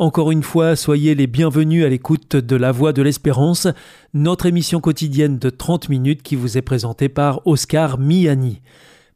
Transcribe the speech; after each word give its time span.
Encore 0.00 0.30
une 0.30 0.44
fois, 0.44 0.76
soyez 0.76 1.16
les 1.16 1.26
bienvenus 1.26 1.84
à 1.84 1.88
l'écoute 1.88 2.36
de 2.36 2.54
La 2.54 2.70
Voix 2.70 2.92
de 2.92 3.02
l'Espérance, 3.02 3.66
notre 4.14 4.46
émission 4.46 4.80
quotidienne 4.80 5.40
de 5.40 5.50
30 5.50 5.88
minutes 5.88 6.22
qui 6.22 6.36
vous 6.36 6.56
est 6.56 6.62
présentée 6.62 7.08
par 7.08 7.44
Oscar 7.48 7.98
Miani. 7.98 8.62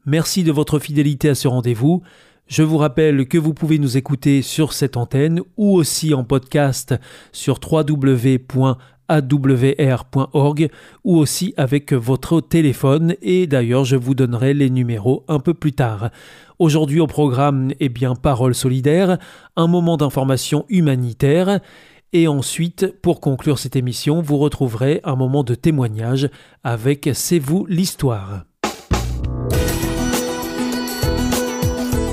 Merci 0.07 0.43
de 0.43 0.51
votre 0.51 0.81
fidélité 0.81 1.29
à 1.29 1.37
ce 1.37 1.47
rendez-vous. 1.47 2.03
Je 2.49 2.65
vous 2.65 2.79
rappelle 2.79 3.29
que 3.29 3.39
vous 3.39 3.55
pouvez 3.55 3.79
nous 3.79 3.97
écouter 3.97 4.43
sur 4.43 4.73
cette 4.73 4.97
antenne 4.97 5.41
ou 5.57 5.73
aussi 5.77 6.15
en 6.15 6.25
podcast 6.25 6.97
sur 7.31 7.61
www 7.65 8.39
awr.org 9.09 10.69
ou 11.05 11.17
aussi 11.17 11.55
avec 11.57 11.93
votre 11.93 12.41
téléphone 12.41 13.15
et 13.23 13.47
d'ailleurs 13.47 13.85
je 13.85 13.97
vous 13.97 14.15
donnerai 14.15 14.55
les 14.55 14.71
numéros 14.71 15.25
un 15.29 15.39
peu 15.39 15.55
plus 15.55 15.73
tard. 15.73 16.11
Aujourd'hui 16.59 17.01
au 17.01 17.07
programme, 17.07 17.73
eh 17.81 17.89
bien, 17.89 18.15
Parole 18.15 18.55
solidaire, 18.55 19.19
un 19.57 19.67
moment 19.67 19.97
d'information 19.97 20.65
humanitaire 20.69 21.61
et 22.13 22.29
ensuite, 22.29 23.01
pour 23.01 23.21
conclure 23.21 23.59
cette 23.59 23.75
émission, 23.75 24.21
vous 24.21 24.37
retrouverez 24.37 25.01
un 25.03 25.17
moment 25.17 25.45
de 25.45 25.55
témoignage 25.55 26.29
avec 26.63 27.09
C'est 27.15 27.39
vous 27.39 27.65
l'histoire. 27.67 28.45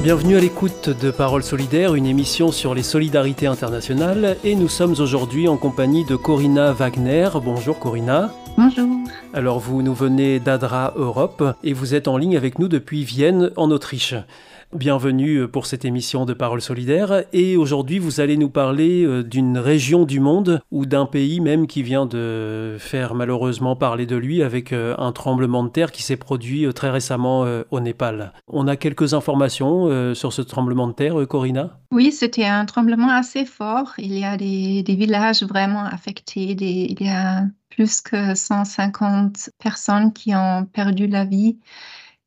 Bienvenue 0.01 0.37
à 0.37 0.39
l'écoute 0.39 0.89
de 0.89 1.11
Paroles 1.11 1.43
solidaires, 1.43 1.93
une 1.93 2.05
émission 2.05 2.53
sur 2.53 2.73
les 2.73 2.83
solidarités 2.83 3.47
internationales. 3.47 4.37
Et 4.45 4.55
nous 4.55 4.69
sommes 4.69 4.95
aujourd'hui 4.97 5.49
en 5.49 5.57
compagnie 5.57 6.05
de 6.05 6.15
Corinna 6.15 6.71
Wagner. 6.71 7.27
Bonjour 7.43 7.77
Corinna. 7.79 8.33
Bonjour. 8.57 8.87
Alors 9.33 9.59
vous 9.59 9.81
nous 9.81 9.93
venez 9.93 10.39
d'Adra 10.39 10.93
Europe 10.95 11.43
et 11.65 11.73
vous 11.73 11.95
êtes 11.95 12.07
en 12.07 12.15
ligne 12.15 12.37
avec 12.37 12.59
nous 12.59 12.69
depuis 12.69 13.03
Vienne 13.03 13.51
en 13.57 13.71
Autriche. 13.71 14.15
Bienvenue 14.75 15.47
pour 15.47 15.65
cette 15.65 15.83
émission 15.83 16.25
de 16.25 16.33
Paroles 16.33 16.61
solidaires 16.61 17.23
et 17.33 17.57
aujourd'hui 17.57 17.97
vous 17.97 18.19
allez 18.19 18.37
nous 18.37 18.51
parler 18.51 19.03
euh, 19.03 19.23
d'une 19.23 19.57
région 19.57 20.05
du 20.05 20.19
monde 20.19 20.61
ou 20.69 20.85
d'un 20.85 21.07
pays 21.07 21.39
même 21.39 21.65
qui 21.65 21.81
vient 21.81 22.05
de 22.05 22.77
faire 22.77 23.15
malheureusement 23.15 23.75
parler 23.75 24.05
de 24.05 24.15
lui 24.15 24.43
avec 24.43 24.71
euh, 24.71 24.93
un 24.99 25.11
tremblement 25.11 25.63
de 25.63 25.69
terre 25.69 25.91
qui 25.91 26.03
s'est 26.03 26.17
produit 26.17 26.67
euh, 26.67 26.71
très 26.71 26.91
récemment 26.91 27.47
au 27.71 27.79
Népal. 27.79 28.31
On 28.47 28.67
a 28.67 28.75
quelques 28.75 29.15
informations 29.15 30.13
sur 30.13 30.33
ce 30.33 30.43
tremblement 30.43 30.87
de 30.87 30.93
terre, 30.93 31.15
Corinna 31.27 31.79
Oui, 31.91 32.11
c'était 32.11 32.45
un 32.45 32.65
tremblement 32.65 33.09
assez 33.09 33.45
fort. 33.45 33.93
Il 33.97 34.15
y 34.15 34.23
a 34.23 34.37
des, 34.37 34.83
villages 34.87 35.41
vraiment 35.43 35.83
affectés. 35.83 36.55
il 36.59 37.01
y 37.01 37.09
a 37.09 37.45
plus 37.69 38.01
que 38.01 38.35
150 38.35 39.49
personnes 39.57 40.13
qui 40.13 40.35
ont 40.35 40.65
perdu 40.65 41.07
la 41.07 41.25
vie. 41.25 41.57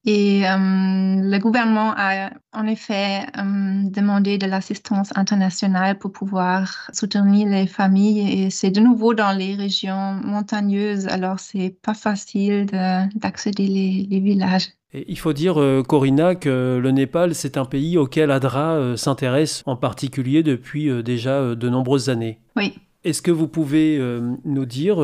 Et 0.04 0.44
euh, 0.44 0.56
le 0.56 1.38
gouvernement 1.38 1.94
a 1.96 2.30
en 2.52 2.66
effet 2.66 3.20
euh, 3.38 3.88
demandé 3.88 4.36
de 4.36 4.46
l'assistance 4.46 5.12
internationale 5.14 5.96
pour 5.96 6.10
pouvoir 6.12 6.90
soutenir 6.92 7.48
les 7.48 7.68
familles. 7.68 8.44
Et 8.44 8.50
c'est 8.50 8.72
de 8.72 8.80
nouveau 8.80 9.14
dans 9.14 9.30
les 9.30 9.54
régions 9.54 10.14
montagneuses, 10.24 11.06
alors 11.06 11.38
c'est 11.38 11.76
pas 11.82 11.94
facile 11.94 12.66
d'accéder 13.14 13.68
les, 13.68 14.08
les 14.10 14.20
villages. 14.20 14.70
Et 14.92 15.04
il 15.08 15.18
faut 15.18 15.32
dire, 15.32 15.60
euh, 15.60 15.84
Corinna, 15.84 16.34
que 16.34 16.80
le 16.82 16.90
Népal, 16.90 17.36
c'est 17.36 17.56
un 17.56 17.64
pays 17.64 17.96
auquel 17.96 18.32
ADRA 18.32 18.96
s'intéresse 18.96 19.62
en 19.66 19.76
particulier 19.76 20.42
depuis 20.42 20.90
déjà 21.04 21.54
de 21.54 21.68
nombreuses 21.68 22.08
années. 22.08 22.40
Oui. 22.56 22.74
Est-ce 23.04 23.22
que 23.22 23.30
vous 23.30 23.48
pouvez 23.48 24.00
nous 24.44 24.64
dire 24.64 25.00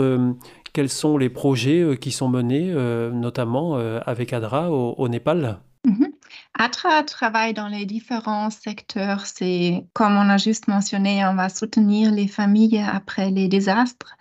quels 0.78 0.88
sont 0.88 1.18
les 1.18 1.28
projets 1.28 1.80
euh, 1.80 1.96
qui 1.96 2.12
sont 2.12 2.28
menés, 2.28 2.70
euh, 2.70 3.10
notamment 3.10 3.78
euh, 3.78 3.98
avec 4.06 4.32
ADRA 4.32 4.70
au, 4.70 5.08
Népal? 5.08 5.58
Mhm. 5.84 6.12
ADRA 6.56 7.02
travaille 7.02 7.52
dans 7.52 7.66
les 7.66 7.84
différents 7.84 8.48
secteurs. 8.50 9.26
C'est 9.26 9.84
comme 9.92 10.16
on 10.16 10.28
a 10.28 10.36
juste 10.36 10.68
mentionné, 10.68 11.26
on 11.26 11.34
va 11.34 11.48
soutenir 11.48 12.12
les 12.12 12.28
familles 12.28 12.78
après 12.78 13.32
les 13.32 13.48
désastres, 13.48 14.16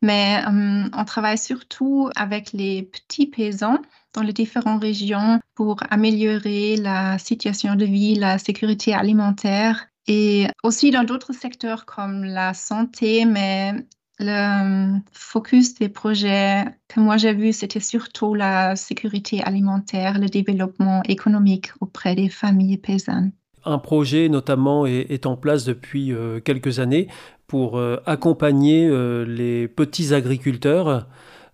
mais 0.00 0.44
on 0.46 1.04
travaille 1.04 1.38
surtout 1.38 2.08
avec 2.14 2.52
les 2.52 2.84
petits 2.84 3.26
paysans 3.26 3.78
dans 4.14 4.22
les 4.22 4.32
différentes 4.32 4.82
régions 4.82 5.40
pour 5.56 5.78
améliorer 5.90 6.76
la 6.76 7.18
situation 7.18 7.74
de 7.74 7.84
vie, 7.84 8.14
la 8.14 8.38
sécurité 8.38 8.94
alimentaire 8.94 9.88
et 10.06 10.46
aussi 10.62 10.92
dans 10.92 11.02
d'autres 11.02 11.32
secteurs 11.32 11.84
comme 11.84 12.22
la 12.22 12.54
santé, 12.54 13.24
mais 13.24 13.74
le 14.18 14.98
focus 15.12 15.74
des 15.74 15.88
projets 15.88 16.64
que 16.88 17.00
moi 17.00 17.16
j'ai 17.16 17.34
vu, 17.34 17.52
c'était 17.52 17.80
surtout 17.80 18.34
la 18.34 18.76
sécurité 18.76 19.42
alimentaire, 19.42 20.18
le 20.18 20.28
développement 20.28 21.02
économique 21.08 21.70
auprès 21.80 22.14
des 22.14 22.28
familles 22.28 22.78
paysannes. 22.78 23.32
Un 23.64 23.78
projet 23.78 24.28
notamment 24.28 24.86
est, 24.86 25.26
en 25.26 25.36
place 25.36 25.64
depuis 25.64 26.12
euh, 26.12 26.40
quelques 26.40 26.78
années 26.78 27.08
pour 27.48 27.78
euh, 27.78 27.96
accompagner 28.06 28.86
euh, 28.86 29.24
les 29.24 29.66
petits 29.66 30.14
agriculteurs 30.14 31.08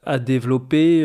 à 0.05 0.19
développer 0.19 1.05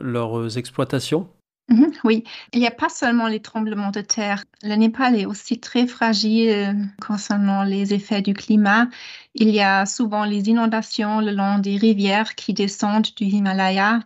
leurs 0.00 0.56
exploitations. 0.56 1.26
Mhm, 1.70 1.92
oui, 2.02 2.24
il 2.52 2.58
n'y 2.58 2.66
a 2.66 2.72
pas 2.72 2.88
seulement 2.88 3.28
les 3.28 3.40
tremblements 3.40 3.92
de 3.92 4.00
terre. 4.00 4.44
Le 4.64 4.74
Népal 4.74 5.14
est 5.14 5.24
aussi 5.24 5.60
très 5.60 5.86
fragile 5.86 6.90
concernant 7.00 7.62
les 7.62 7.94
effets 7.94 8.22
du 8.22 8.34
climat. 8.34 8.88
Il 9.34 9.50
y 9.50 9.60
a 9.60 9.86
souvent 9.86 10.24
les 10.24 10.48
inondations 10.48 11.20
le 11.20 11.30
long 11.30 11.60
des 11.60 11.76
rivières 11.76 12.34
qui 12.34 12.54
descendent 12.54 13.06
du 13.16 13.24
Himalaya. 13.24 14.00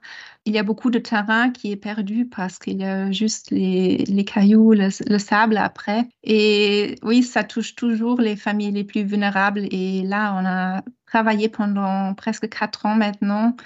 Il 0.45 0.53
y 0.53 0.59
a 0.59 0.63
beaucoup 0.63 0.91
de 0.91 0.99
terrain 0.99 1.51
qui 1.51 1.73
est 1.73 1.77
perdu 1.77 2.27
parce 2.27 2.59
qu'il 2.59 2.81
y 2.81 2.85
a 2.85 3.11
juste 3.13 3.51
les, 3.51 4.25
cailloux, 4.27 4.75
le, 4.75 4.91
sable 5.19 5.57
après. 5.57 6.07
Et 6.23 6.97
oui, 7.03 7.23
ça 7.23 7.45
touche 7.45 7.75
toujours 7.77 8.21
les 8.21 8.37
familles 8.37 8.73
les 8.73 8.85
plus 8.85 9.05
vulnérables. 9.05 9.67
Et 9.71 10.03
là, 10.03 10.35
on 10.39 10.45
a 10.45 10.83
travaillé 11.07 11.49
pendant 11.49 12.13
presque 12.13 12.49
quatre 12.51 12.85
ans 12.85 12.97
maintenant 12.97 13.57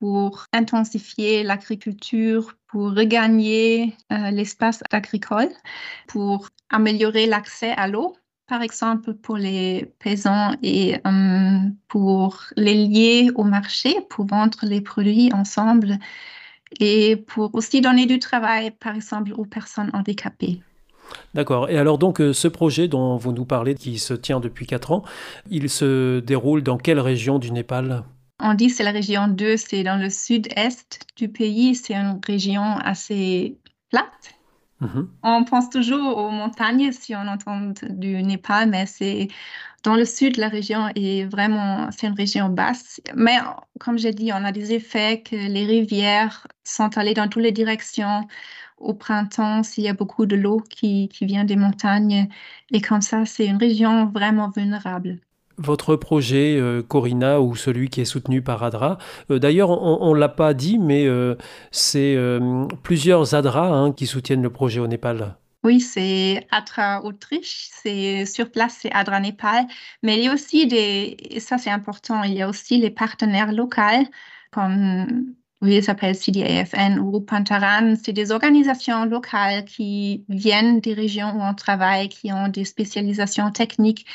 pour 0.00 0.44
intensifier 0.52 1.42
l'agriculture, 1.42 2.54
pour 2.68 2.94
regagner 2.94 3.96
euh, 4.12 4.30
l'espace 4.30 4.82
agricole, 4.90 5.50
pour 6.06 6.48
améliorer 6.70 7.26
l'accès 7.26 7.72
à 7.72 7.88
l'eau, 7.88 8.16
par 8.46 8.62
exemple 8.62 9.14
pour 9.14 9.36
les 9.36 9.92
paysans 9.98 10.54
et 10.62 10.96
euh, 11.06 11.58
pour 11.88 12.44
les 12.56 12.74
lier 12.74 13.30
au 13.34 13.44
marché, 13.44 13.94
pour 14.10 14.26
vendre 14.26 14.58
les 14.62 14.80
produits 14.80 15.32
ensemble 15.32 15.98
et 16.80 17.16
pour 17.16 17.54
aussi 17.54 17.80
donner 17.80 18.06
du 18.06 18.18
travail, 18.18 18.70
par 18.70 18.94
exemple, 18.94 19.32
aux 19.36 19.44
personnes 19.44 19.90
handicapées. 19.94 20.60
D'accord. 21.32 21.70
Et 21.70 21.78
alors 21.78 21.96
donc 21.96 22.20
euh, 22.20 22.34
ce 22.34 22.48
projet 22.48 22.86
dont 22.88 23.16
vous 23.16 23.32
nous 23.32 23.46
parlez, 23.46 23.74
qui 23.74 23.98
se 23.98 24.14
tient 24.14 24.40
depuis 24.40 24.66
quatre 24.66 24.92
ans, 24.92 25.02
il 25.50 25.70
se 25.70 26.20
déroule 26.20 26.62
dans 26.62 26.76
quelle 26.76 27.00
région 27.00 27.38
du 27.38 27.50
Népal? 27.50 28.04
On 28.40 28.54
dit 28.54 28.68
que 28.68 28.74
c'est 28.74 28.84
la 28.84 28.92
région 28.92 29.28
2, 29.28 29.56
c'est 29.56 29.82
dans 29.82 29.96
le 29.96 30.10
sud-est 30.10 31.00
du 31.16 31.28
pays, 31.28 31.74
c'est 31.74 31.94
une 31.94 32.20
région 32.26 32.76
assez 32.78 33.58
plate. 33.90 34.34
Mhm. 34.80 35.10
On 35.24 35.44
pense 35.44 35.70
toujours 35.70 36.16
aux 36.18 36.30
montagnes 36.30 36.92
si 36.92 37.14
on 37.16 37.26
entend 37.26 37.72
du 37.90 38.22
Népal, 38.22 38.70
mais 38.70 38.86
c'est 38.86 39.28
dans 39.82 39.94
le 39.94 40.04
sud, 40.04 40.36
la 40.36 40.48
région 40.48 40.88
est 40.94 41.24
vraiment, 41.24 41.90
c'est 41.90 42.06
une 42.06 42.14
région 42.14 42.48
basse. 42.48 43.00
Mais 43.14 43.38
comme 43.80 43.98
j'ai 43.98 44.12
dit, 44.12 44.32
on 44.32 44.44
a 44.44 44.52
des 44.52 44.72
effets 44.72 45.22
que 45.22 45.36
les 45.36 45.66
rivières 45.66 46.46
sont 46.64 46.96
allées 46.98 47.14
dans 47.14 47.28
toutes 47.28 47.42
les 47.42 47.52
directions. 47.52 48.26
Au 48.76 48.94
printemps, 48.94 49.64
s'il 49.64 49.84
y 49.84 49.88
a 49.88 49.94
beaucoup 49.94 50.26
de 50.26 50.36
l'eau 50.36 50.60
qui, 50.60 51.08
qui 51.08 51.26
vient 51.26 51.44
des 51.44 51.56
montagnes, 51.56 52.28
et 52.70 52.80
comme 52.80 53.00
ça, 53.02 53.24
c'est 53.26 53.46
une 53.46 53.56
région 53.56 54.06
vraiment 54.06 54.50
vulnérable 54.50 55.20
votre 55.58 55.96
projet, 55.96 56.56
euh, 56.58 56.82
Corina, 56.82 57.40
ou 57.40 57.56
celui 57.56 57.88
qui 57.90 58.00
est 58.00 58.04
soutenu 58.04 58.42
par 58.42 58.62
ADRA. 58.62 58.98
Euh, 59.30 59.38
d'ailleurs, 59.38 59.70
on 59.70 60.14
ne 60.14 60.18
l'a 60.18 60.28
pas 60.28 60.54
dit, 60.54 60.78
mais 60.78 61.06
euh, 61.06 61.34
c'est 61.70 62.16
plusieurs 62.82 63.34
ADRA 63.34 63.68
hein, 63.68 63.92
qui 63.92 64.06
soutiennent 64.06 64.42
le 64.42 64.50
projet 64.50 64.80
au 64.80 64.86
Népal. 64.86 65.36
Oui, 65.64 65.80
c'est 65.80 66.46
ADRA 66.50 67.04
Autriche, 67.04 67.68
c'est 67.72 68.24
sur 68.26 68.50
place, 68.50 68.78
c'est 68.80 68.92
ADRA 68.92 69.20
Népal, 69.20 69.66
mais 70.02 70.16
il 70.16 70.24
y 70.24 70.28
a 70.28 70.32
aussi 70.32 70.66
des, 70.66 71.16
et 71.18 71.40
ça 71.40 71.58
c'est 71.58 71.70
important, 71.70 72.22
il 72.22 72.34
y 72.34 72.42
a 72.42 72.48
aussi 72.48 72.78
les 72.78 72.90
partenaires 72.90 73.52
locaux 73.52 74.06
comme 74.52 75.34
oui, 75.60 75.76
ils 75.76 75.82
s'appellent 75.82 76.14
CDAFN 76.14 77.00
ou 77.00 77.20
Pantaran. 77.20 77.94
C'est 78.02 78.12
des 78.12 78.30
organisations 78.30 79.04
locales 79.04 79.64
qui 79.64 80.24
viennent 80.28 80.80
des 80.80 80.94
régions 80.94 81.32
où 81.36 81.40
on 81.42 81.54
travaille, 81.54 82.08
qui 82.08 82.32
ont 82.32 82.48
des 82.48 82.64
spécialisations 82.64 83.50
techniques 83.50 84.06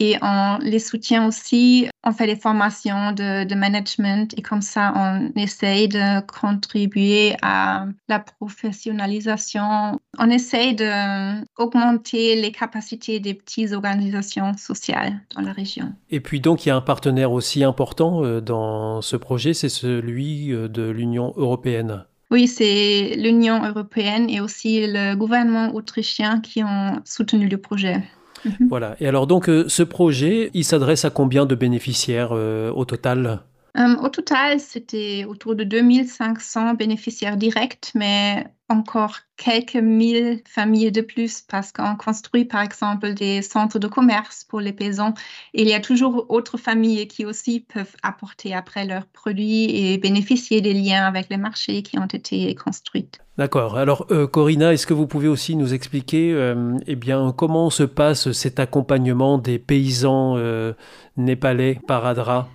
et 0.00 0.16
on 0.22 0.58
les 0.60 0.78
soutient 0.78 1.26
aussi. 1.26 1.88
On 2.04 2.12
fait 2.12 2.26
des 2.26 2.36
formations 2.36 3.12
de, 3.12 3.44
de, 3.44 3.54
management 3.54 4.34
et 4.36 4.42
comme 4.42 4.60
ça, 4.60 4.92
on 4.94 5.40
essaye 5.40 5.88
de 5.88 6.20
contribuer 6.26 7.34
à 7.42 7.86
la 8.08 8.18
professionnalisation. 8.18 9.98
On 10.18 10.30
essaye 10.30 10.74
d'augmenter 10.74 12.40
les 12.40 12.52
capacités 12.52 13.20
des 13.20 13.34
petites 13.34 13.72
organisations 13.72 14.54
sociales 14.56 15.20
dans 15.34 15.42
la 15.42 15.52
région. 15.52 15.92
Et 16.10 16.20
puis 16.20 16.40
donc, 16.40 16.66
il 16.66 16.68
y 16.68 16.72
a 16.72 16.76
un 16.76 16.80
partenaire 16.80 17.32
aussi 17.32 17.64
important 17.64 18.24
euh, 18.24 18.40
dans 18.40 19.00
ce 19.00 19.16
projet, 19.16 19.54
c'est 19.54 19.68
celui 19.68 20.52
euh, 20.52 20.68
de 20.68 20.88
l'Union 20.90 21.32
européenne. 21.36 22.04
Oui, 22.30 22.48
c'est 22.48 23.14
l'Union 23.16 23.64
européenne 23.64 24.28
et 24.28 24.40
aussi 24.40 24.86
le 24.86 25.14
gouvernement 25.14 25.72
autrichien 25.74 26.40
qui 26.40 26.64
ont 26.64 27.00
soutenu 27.04 27.48
le 27.48 27.58
projet. 27.58 28.02
Mhm. 28.44 28.68
Voilà. 28.68 28.96
Et 29.00 29.06
alors 29.06 29.26
donc 29.26 29.48
euh, 29.48 29.64
ce 29.68 29.82
projet, 29.82 30.50
il 30.54 30.64
s'adresse 30.64 31.04
à 31.04 31.10
combien 31.10 31.46
de 31.46 31.54
bénéficiaires 31.54 32.30
euh, 32.32 32.70
au 32.72 32.84
total? 32.84 33.42
Euh, 33.76 33.96
Au 33.96 34.08
total, 34.08 34.60
c'était 34.60 35.24
autour 35.24 35.56
de 35.56 35.64
2500 35.64 36.74
bénéficiaires 36.74 37.36
directs, 37.36 37.90
mais 37.96 38.46
encore 38.68 39.18
quelques 39.36 39.74
mille 39.74 40.42
familles 40.46 40.92
de 40.92 41.00
plus 41.00 41.40
parce 41.40 41.72
qu'on 41.72 41.96
construit 41.96 42.44
par 42.44 42.62
exemple 42.62 43.14
des 43.14 43.42
centres 43.42 43.80
de 43.80 43.88
commerce 43.88 44.44
pour 44.44 44.60
les 44.60 44.72
paysans. 44.72 45.14
il 45.54 45.66
y 45.68 45.74
a 45.74 45.80
toujours 45.80 46.26
autres 46.28 46.56
familles 46.56 47.08
qui 47.08 47.26
aussi 47.26 47.60
peuvent 47.60 47.96
apporter 48.02 48.54
après 48.54 48.86
leurs 48.86 49.06
produits 49.06 49.64
et 49.76 49.98
bénéficier 49.98 50.60
des 50.60 50.72
liens 50.72 51.04
avec 51.06 51.28
les 51.28 51.36
marchés 51.36 51.82
qui 51.82 51.98
ont 51.98 52.06
été 52.06 52.54
construits. 52.54 53.10
D'accord. 53.36 53.76
Alors, 53.76 54.06
euh, 54.12 54.28
Corinna, 54.28 54.72
est-ce 54.72 54.86
que 54.86 54.94
vous 54.94 55.08
pouvez 55.08 55.26
aussi 55.26 55.56
nous 55.56 55.74
expliquer 55.74 56.32
euh, 56.32 56.78
eh 56.86 56.94
bien, 56.94 57.34
comment 57.36 57.68
se 57.68 57.82
passe 57.82 58.30
cet 58.30 58.60
accompagnement 58.60 59.38
des 59.38 59.58
paysans 59.58 60.36
euh, 60.36 60.72
népalais 61.16 61.80
par 61.88 62.06
ADRA? 62.06 62.48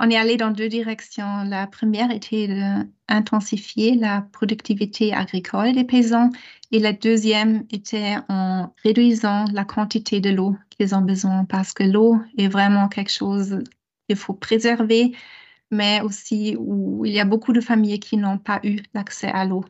On 0.00 0.10
est 0.10 0.16
allé 0.16 0.36
dans 0.36 0.50
deux 0.50 0.68
directions. 0.68 1.44
La 1.44 1.68
première 1.68 2.10
était 2.10 2.48
d'intensifier 3.08 3.94
la 3.94 4.26
productivité 4.32 5.14
agricole 5.14 5.72
des 5.72 5.84
paysans 5.84 6.30
et 6.72 6.80
la 6.80 6.92
deuxième 6.92 7.64
était 7.70 8.16
en 8.28 8.74
réduisant 8.82 9.44
la 9.52 9.64
quantité 9.64 10.20
de 10.20 10.30
l'eau 10.30 10.56
qu'ils 10.70 10.94
ont 10.94 11.00
besoin 11.00 11.44
parce 11.44 11.72
que 11.72 11.84
l'eau 11.84 12.18
est 12.36 12.48
vraiment 12.48 12.88
quelque 12.88 13.12
chose 13.12 13.60
qu'il 14.06 14.16
faut 14.16 14.34
préserver, 14.34 15.12
mais 15.70 16.02
aussi 16.02 16.56
où 16.58 17.06
il 17.06 17.12
y 17.12 17.20
a 17.20 17.24
beaucoup 17.24 17.54
de 17.54 17.60
familles 17.60 18.00
qui 18.00 18.18
n'ont 18.18 18.38
pas 18.38 18.60
eu 18.64 18.80
l'accès 18.92 19.28
à 19.28 19.46
l'eau 19.46 19.64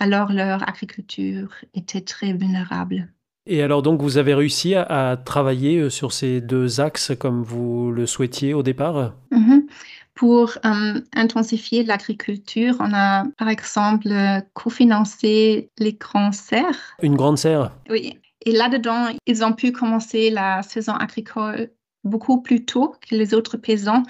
alors 0.00 0.32
leur 0.32 0.68
agriculture 0.68 1.48
était 1.74 2.00
très 2.00 2.32
vulnérable. 2.32 3.08
Et 3.46 3.62
alors 3.62 3.82
donc 3.82 4.02
vous 4.02 4.18
avez 4.18 4.34
réussi 4.34 4.74
à, 4.74 5.16
travailler 5.16 5.78
euh, 5.78 5.90
sur 5.90 6.12
ces 6.12 6.40
deux 6.40 6.80
axes 6.80 7.12
comme 7.18 7.42
vous 7.42 7.90
le 7.92 8.06
souhaitiez 8.06 8.54
au 8.54 8.62
départ? 8.62 9.14
Mhm. 9.30 9.66
Pour 10.14 10.58
euh, 10.66 11.00
intensifier 11.14 11.82
l'agriculture, 11.82 12.74
on 12.80 12.92
a 12.92 13.24
par 13.38 13.48
exemple 13.48 14.10
cofinancé 14.52 15.70
les 15.78 15.94
grands 15.94 16.32
serres. 16.32 16.96
Une 17.02 17.16
grande 17.16 17.38
serre? 17.38 17.72
Oui. 17.88 18.18
Et 18.44 18.52
là-dedans, 18.52 19.08
ils 19.26 19.44
ont 19.44 19.52
pu 19.52 19.72
commencer 19.72 20.30
la 20.30 20.62
saison 20.62 20.92
agricole 20.92 21.70
beaucoup 22.04 22.40
plus 22.42 22.64
tôt 22.64 22.94
que 23.00 23.14
les 23.14 23.34
autres 23.34 23.56
paysans 23.56 24.02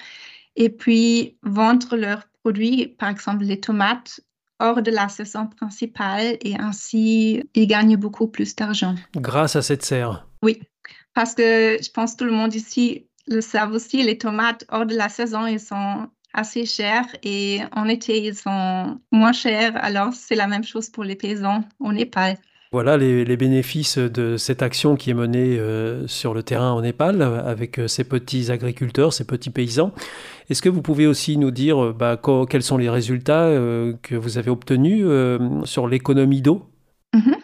et 0.57 0.69
puis 0.69 1.37
vendre 1.43 1.97
leurs 1.97 2.25
produits, 2.43 2.89
par 2.99 3.09
exemple 3.09 3.45
les 3.45 3.61
tomates, 3.61 4.21
hors 4.61 4.83
de 4.83 4.91
la 4.91 5.09
saison 5.09 5.47
principale 5.47 6.37
et 6.43 6.57
ainsi 6.59 7.43
ils 7.55 7.67
gagnent 7.67 7.97
beaucoup 7.97 8.29
plus 8.29 8.55
d'argent. 8.55 8.95
Grâce 9.17 9.57
à 9.57 9.63
cette 9.63 9.85
serre. 9.85 10.27
Oui, 10.43 10.61
parce 11.15 11.35
que 11.35 11.79
je 11.83 11.91
pense 11.91 12.13
que 12.13 12.19
tout 12.19 12.25
le 12.25 12.33
monde 12.33 12.55
ici 12.55 13.07
le 13.27 13.41
savent 13.41 13.73
aussi, 13.73 14.03
les 14.03 14.19
tomates 14.19 14.65
hors 14.69 14.87
de 14.87 14.97
la 14.97 15.09
saison, 15.09 15.47
ils 15.47 15.61
sont 15.61 16.09
assez 16.33 16.67
chers 16.67 17.07
et 17.23 17.61
en 17.73 17.89
été, 17.89 18.25
ils 18.25 18.35
sont 18.35 19.01
moins 19.13 19.33
chers. 19.33 19.73
Alors, 19.83 20.13
c'est 20.13 20.35
la 20.37 20.47
même 20.47 20.65
chose 20.65 20.91
pour 20.91 21.05
les 21.05 21.17
paysans 21.17 21.65
au 21.79 21.93
Népal. 21.93 22.37
Voilà 22.73 22.97
les, 22.97 23.37
bénéfices 23.37 23.99
de 23.99 24.37
cette 24.37 24.63
action 24.63 24.95
qui 24.95 25.11
est 25.11 25.15
menée 25.15 25.59
euh, 25.59 26.07
sur 26.07 26.35
le 26.35 26.45
terrain 26.45 26.73
au 26.73 26.81
Népal 26.81 27.21
avec 27.21 27.81
euh, 27.81 27.89
ces 27.89 28.05
petits 28.05 28.53
agriculteurs, 28.53 29.13
ces 29.13 29.27
petits 29.27 29.51
paysans. 29.51 29.93
Est-ce 30.49 30.63
que 30.63 30.69
vous 30.69 30.81
pouvez 30.81 31.09
aussi 31.09 31.37
nous 31.37 31.51
dire 31.51 31.83
euh, 31.83 31.93
bah, 31.93 32.21
quels 32.49 32.63
sont 32.63 32.77
les 32.77 32.89
résultats 32.89 33.49
que 34.03 34.15
vous 34.15 34.39
avez 34.39 34.51
obtenus 34.51 35.05
sur 35.65 35.89
l'économie 35.89 36.43
d'eau? 36.43 36.71
Mhm. 37.13 37.37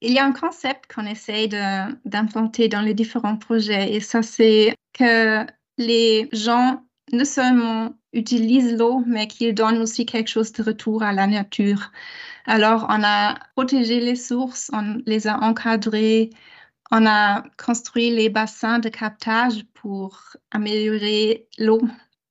Il 0.00 0.12
y 0.12 0.18
a 0.18 0.24
un 0.24 0.32
concept 0.32 0.90
qu'on 0.94 1.04
essaye 1.04 1.50
d'implanter 2.06 2.68
dans 2.68 2.80
les 2.80 2.94
différents 2.94 3.36
projets 3.36 3.92
et 3.92 4.00
ça 4.00 4.22
c'est 4.22 4.74
que 4.94 5.44
les 5.76 6.28
gens 6.32 6.84
ne 7.12 7.24
seulement 7.24 7.92
utilisent 8.14 8.78
l'eau, 8.78 9.02
mais 9.06 9.26
qu'ils 9.26 9.54
donnent 9.54 9.78
aussi 9.78 10.06
quelque 10.06 10.28
chose 10.28 10.52
de 10.52 10.62
retour 10.62 11.02
à 11.02 11.12
la 11.12 11.26
nature. 11.26 11.90
Alors, 12.48 12.86
on 12.88 13.04
a 13.04 13.34
protégé 13.54 14.00
les 14.00 14.16
sources, 14.16 14.70
on 14.72 15.02
les 15.04 15.26
a 15.26 15.38
encadrées, 15.42 16.30
on 16.90 17.04
a 17.04 17.42
construit 17.62 18.10
les 18.10 18.30
bassins 18.30 18.78
de 18.78 18.88
captage 18.88 19.66
pour 19.74 20.18
améliorer 20.50 21.46
l'eau 21.58 21.82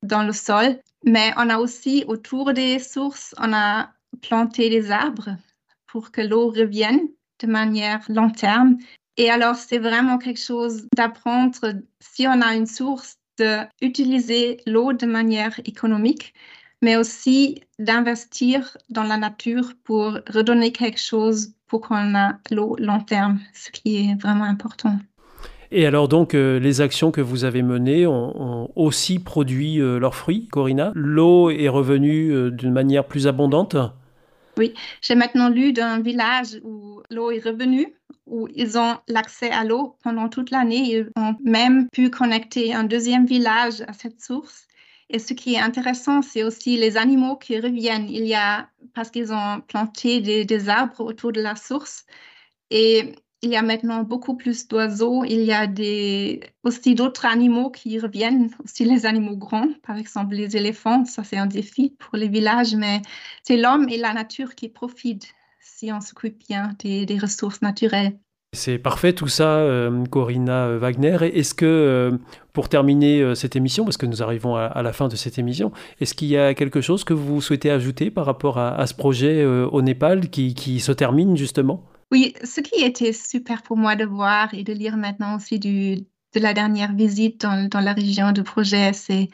dans 0.02 0.24
le 0.24 0.34
sol, 0.34 0.80
mais 1.06 1.34
on 1.38 1.52
a 1.52 1.60
aussi 1.60 2.04
autour 2.08 2.54
des 2.54 2.80
sources, 2.80 3.36
on 3.38 3.54
a 3.54 3.92
planté 4.24 4.72
des 4.72 4.90
arbres 4.90 5.38
pour 5.86 6.10
que 6.12 6.22
l'eau 6.22 6.50
revienne 6.50 7.10
de 7.40 7.46
manière 7.46 8.04
long 8.10 8.32
terme. 8.32 8.80
Et 9.18 9.30
alors, 9.30 9.56
c'est 9.56 9.78
vraiment 9.78 10.18
quelque 10.18 10.42
chose 10.42 10.88
d'apprendre, 10.96 11.76
si 12.00 12.26
on 12.28 12.42
a 12.42 12.56
une 12.56 12.66
source, 12.66 13.18
d'utiliser 13.38 14.62
l'eau 14.66 14.94
de 14.94 15.06
manière 15.06 15.60
économique 15.66 16.34
mais 16.82 16.96
aussi 16.96 17.62
d'investir 17.80 18.78
dans 18.90 19.04
la 19.04 19.18
nature 19.18 19.74
pour 19.84 20.18
redonner 20.30 20.72
quelque 20.72 21.00
chose 21.00 21.54
pour 21.68 21.82
qu'on 21.82 22.16
ait 22.16 22.32
l'eau 22.52 22.76
long 22.80 23.02
terme, 23.02 23.40
ce 23.54 23.72
qui 23.72 23.98
est 23.98 24.22
vraiment 24.22 24.46
important. 24.46 24.98
Et 25.72 25.86
alors 25.86 26.08
donc, 26.08 26.34
euh, 26.34 26.60
les 26.60 26.80
actions 26.80 27.12
que 27.12 27.20
vous 27.20 27.44
avez 27.44 27.62
menées 27.62 28.08
ont, 28.08 28.72
aussi 28.76 29.20
produit 29.20 29.82
euh, 29.82 30.00
leurs 30.00 30.16
fruits, 30.16 30.48
Corinna 30.48 30.92
L'eau 30.96 31.50
est 31.50 31.68
revenue 31.68 32.32
euh, 32.32 32.52
d'une 32.52 32.72
manière 32.72 33.06
plus 33.06 33.28
abondante? 33.28 33.76
Oui, 34.58 34.74
j'ai 35.02 35.16
maintenant 35.16 35.50
lu 35.50 35.74
d'un 35.74 36.00
village 36.00 36.60
où 36.64 37.02
l'eau 37.12 37.32
est 37.32 37.46
revenue, 37.46 37.94
où 38.26 38.48
ils 38.56 38.78
ont 38.78 38.96
l'accès 39.08 39.52
à 39.52 39.64
l'eau 39.64 39.98
pendant 40.04 40.30
toute 40.30 40.52
l'année. 40.52 40.84
Ils 40.90 41.10
ont 41.18 41.36
même 41.44 41.88
pu 41.92 42.10
connecter 42.10 42.74
un 42.74 42.84
deuxième 42.84 43.26
village 43.26 43.82
à 43.88 43.94
cette 43.94 44.22
source. 44.22 44.67
Et 45.10 45.20
ce 45.20 45.34
qui 45.34 45.56
est 45.56 45.60
intéressant, 45.60 46.22
c'est 46.22 46.44
aussi 46.44 46.78
les 46.78 46.98
animaux 46.98 47.38
qui 47.38 47.60
reviennent. 47.60 48.10
Il 48.10 48.26
y 48.26 48.36
a, 48.36 48.70
parce 48.94 49.10
qu'ils 49.10 49.32
ont 49.34 49.62
planté 49.62 50.22
des, 50.22 50.70
arbres 50.70 51.00
autour 51.02 51.32
de 51.32 51.42
la 51.42 51.56
source, 51.56 52.06
et 52.72 53.16
il 53.42 53.52
y 53.52 53.56
a 53.56 53.62
maintenant 53.62 54.04
beaucoup 54.04 54.36
plus 54.36 54.68
d'oiseaux. 54.68 55.24
Il 55.24 55.44
y 55.44 55.54
a 55.54 55.68
aussi 56.64 56.96
d'autres 56.96 57.26
animaux 57.26 57.70
qui 57.72 58.00
reviennent, 58.00 58.52
aussi 58.64 58.84
les 58.86 59.06
animaux 59.06 59.38
grands, 59.38 59.70
par 59.84 59.98
exemple 59.98 60.36
les 60.36 60.58
éléphants. 60.58 61.06
Ça, 61.06 61.24
c'est 61.24 61.38
un 61.38 61.46
défi 61.48 61.96
pour 62.00 62.18
les 62.18 62.28
villages, 62.28 62.76
mais 62.76 63.02
c'est 63.44 63.58
l'homme 63.58 63.88
et 63.90 63.98
la 63.98 64.14
nature 64.14 64.56
qui 64.56 64.70
profitent 64.70 65.34
si 65.62 65.92
on 65.94 66.02
s'occupe 66.02 66.40
bien 66.48 66.74
des 66.80 67.20
ressources 67.20 67.62
naturelles. 67.62 68.18
C'est 68.54 68.80
parfait 68.80 69.12
tout 69.12 69.28
ça, 69.28 69.58
euh, 69.58 70.06
Corinna 70.06 70.68
euh, 70.68 70.80
Wagner. 70.80 71.18
Est-ce 71.22 71.54
que, 71.54 71.66
euh, 71.66 72.18
pour 72.54 72.70
terminer 72.70 73.36
cette 73.36 73.56
émission, 73.58 73.84
parce 73.84 73.98
que 73.98 74.06
nous 74.06 74.24
arrivons 74.24 74.56
à, 74.56 74.82
la 74.82 74.94
fin 74.94 75.10
de 75.10 75.16
cette 75.16 75.38
émission, 75.38 75.72
est-ce 76.00 76.14
qu'il 76.14 76.30
y 76.30 76.38
a 76.38 76.54
quelque 76.54 76.82
chose 76.82 77.04
que 77.04 77.14
vous 77.14 77.42
souhaitez 77.42 77.70
ajouter 77.70 78.10
par 78.10 78.26
rapport 78.26 78.58
à, 78.58 78.88
ce 78.88 78.94
projet 78.94 79.46
au 79.46 79.82
Népal 79.84 80.30
qui, 80.30 80.80
se 80.80 80.92
termine 80.92 81.38
justement? 81.38 81.84
Oui, 82.12 82.34
ce 82.44 82.62
qui 82.62 82.84
était 82.84 83.14
super 83.14 83.62
pour 83.62 83.78
moi 83.78 83.96
de 83.96 84.06
voir 84.06 84.52
et 84.54 84.64
de 84.64 84.74
lire 84.74 84.98
maintenant 84.98 85.36
aussi 85.36 85.60
de 85.60 86.04
la 86.34 86.54
dernière 86.56 86.94
visite 86.94 87.42
dans, 87.42 87.68
dans 87.68 87.82
la 87.82 87.94
région 87.94 88.32
du 88.32 88.42
projet, 88.42 88.92
c'est 88.94 89.28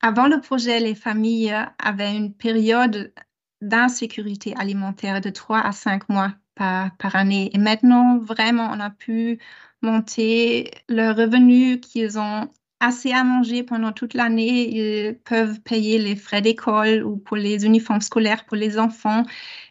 avant 0.00 0.28
le 0.28 0.40
projet, 0.40 0.80
les 0.80 0.94
familles 0.94 1.54
avaient 1.78 2.16
une 2.16 2.32
période 2.32 3.12
d'insécurité 3.60 4.54
alimentaire 4.56 5.20
de 5.20 5.28
3 5.28 5.58
à 5.58 5.72
5 5.72 6.08
mois 6.08 6.32
par, 6.56 6.90
année. 7.14 7.50
Et 7.54 7.58
maintenant, 7.58 8.18
vraiment, 8.18 8.70
on 8.72 8.80
a 8.80 8.90
pu 8.90 9.38
monter 9.82 10.70
le 10.88 11.12
revenu 11.12 11.80
qu'ils 11.80 12.18
ont 12.18 12.48
assez 12.80 13.12
à 13.12 13.24
manger 13.24 13.62
pendant 13.62 13.92
toute 13.92 14.14
l'année. 14.14 14.68
Ils 14.76 15.18
peuvent 15.18 15.60
payer 15.60 15.98
les 15.98 16.16
frais 16.16 16.42
d'école 16.42 17.04
ou 17.04 17.16
pour 17.16 17.36
les 17.36 17.64
uniformes 17.64 18.00
scolaires 18.00 18.44
pour 18.46 18.56
les 18.56 18.78
enfants 18.78 19.24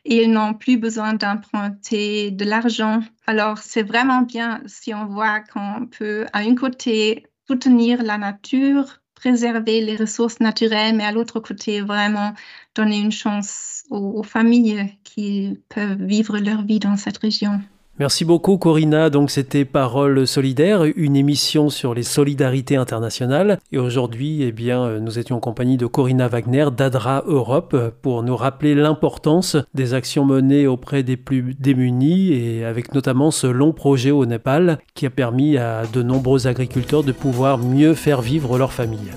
et 0.05 0.23
ils 0.23 0.31
n'ont 0.31 0.53
plus 0.53 0.77
besoin 0.77 1.13
d'emprunter 1.13 2.31
de 2.31 2.45
l'argent. 2.45 3.01
Alors, 3.27 3.57
c'est 3.59 3.83
vraiment 3.83 4.21
bien 4.21 4.61
si 4.67 4.93
on 4.93 5.05
voit 5.05 5.41
qu'on 5.41 5.87
peut, 5.87 6.25
à 6.33 6.39
un 6.39 6.55
côté, 6.55 7.25
soutenir 7.47 8.03
la 8.03 8.17
nature, 8.17 9.01
préserver 9.15 9.81
les 9.81 9.95
ressources 9.95 10.39
naturelles, 10.39 10.95
mais 10.95 11.05
à 11.05 11.11
l'autre 11.11 11.39
côté, 11.39 11.81
vraiment 11.81 12.33
donner 12.75 12.99
une 12.99 13.11
chance 13.11 13.83
aux, 13.89 14.23
familles 14.23 14.89
qui 15.03 15.59
peuvent 15.69 16.01
vivre 16.01 16.37
leur 16.37 16.63
vie 16.63 16.79
dans 16.79 16.97
cette 16.97 17.17
région. 17.17 17.61
Merci 17.97 18.25
beaucoup 18.25 18.57
Corinna. 18.57 19.09
Donc 19.09 19.31
c'était 19.31 19.63
Parole 19.63 20.27
solidaire, 20.27 20.83
une 20.83 21.15
émission 21.15 21.69
sur 21.69 21.93
les 21.93 22.03
solidarités 22.03 22.75
internationales. 22.75 23.57
Et 23.71 23.77
aujourd'hui, 23.77 24.43
eh 24.43 24.51
bien, 24.51 24.99
nous 24.99 25.17
étions 25.17 25.37
en 25.37 25.39
compagnie 25.39 25.77
de 25.77 25.85
Corinna 25.85 26.27
Wagner 26.27 26.67
d'Adra 26.75 27.23
Europe 27.25 27.95
pour 28.01 28.21
nous 28.21 28.35
rappeler 28.35 28.75
l'importance 28.75 29.55
des 29.73 29.93
actions 29.93 30.25
menées 30.25 30.67
auprès 30.67 31.03
des 31.03 31.15
plus 31.15 31.55
démunis 31.57 32.33
et 32.33 32.65
avec 32.65 32.93
notamment 32.93 33.31
ce 33.31 33.47
long 33.47 33.71
projet 33.71 34.11
au 34.11 34.25
Népal 34.25 34.79
qui 34.93 35.05
a 35.05 35.09
permis 35.09 35.57
à 35.57 35.83
de 35.85 36.03
nombreux 36.03 36.47
agriculteurs 36.47 37.05
de 37.05 37.13
pouvoir 37.13 37.59
mieux 37.59 37.93
faire 37.93 38.21
vivre 38.21 38.57
leur 38.57 38.73
famille. 38.73 39.11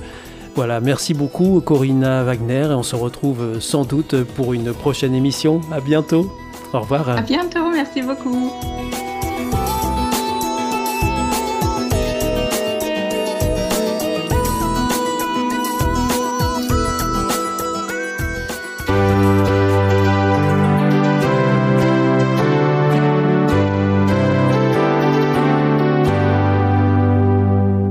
Voilà, 0.59 0.81
merci 0.81 1.15
beaucoup 1.15 1.61
Corinna 1.61 2.25
Wagner 2.25 2.67
et 2.71 2.75
on 2.75 2.83
se 2.83 2.97
retrouve 2.97 3.61
sans 3.61 3.85
doute 3.85 4.25
pour 4.25 4.55
une 4.55 4.73
prochaine 4.73 5.15
émission. 5.15 5.61
À 5.71 5.81
bientôt. 5.81 6.33
Au 6.73 6.81
revoir. 6.81 7.11
À 7.11 7.23
bientôt, 7.23 7.71
merci 7.71 8.03
beaucoup. 8.03 8.51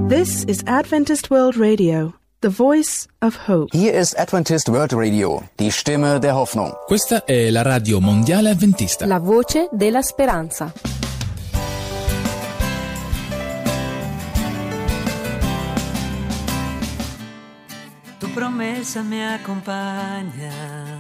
This 0.10 0.44
is 0.50 0.62
Adventist 0.68 1.32
World 1.32 1.56
Radio. 1.56 2.12
The 2.40 2.52
Voice 2.52 3.08
of 3.20 3.48
Hope. 3.48 3.76
Hier 3.76 3.96
ist 3.96 4.16
Adventist 4.16 4.70
World 4.70 4.94
Radio, 4.94 5.42
die 5.58 5.72
Stimme 5.72 6.20
der 6.20 6.36
Hoffnung. 6.36 6.72
Questa 6.86 7.26
è 7.26 7.50
la 7.50 7.64
radio 7.64 8.00
mondiale 8.00 8.52
avventista. 8.52 9.08
La 9.08 9.18
voce 9.18 9.68
della 9.72 10.04
speranza. 10.04 10.72
Tu 18.20 18.32
promesa 18.36 19.02
me 19.02 19.34
acompaña. 19.34 21.00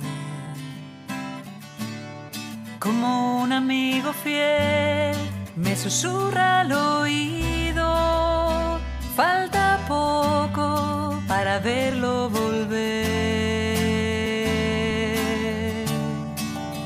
Como 2.80 3.44
un 3.44 3.52
amigo 3.52 4.12
fiel, 4.12 5.16
me 5.54 5.76
susurra 5.76 6.62
al 6.62 6.72
oído. 6.72 8.80
Falta 9.14 9.57
para 11.58 11.60
verlo 11.60 12.30
volver. 12.30 12.76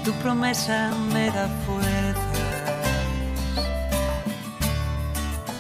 Tu 0.03 0.11
promesa 0.23 0.91
me 1.13 1.29
da 1.31 1.47
fuerzas. 1.65 2.21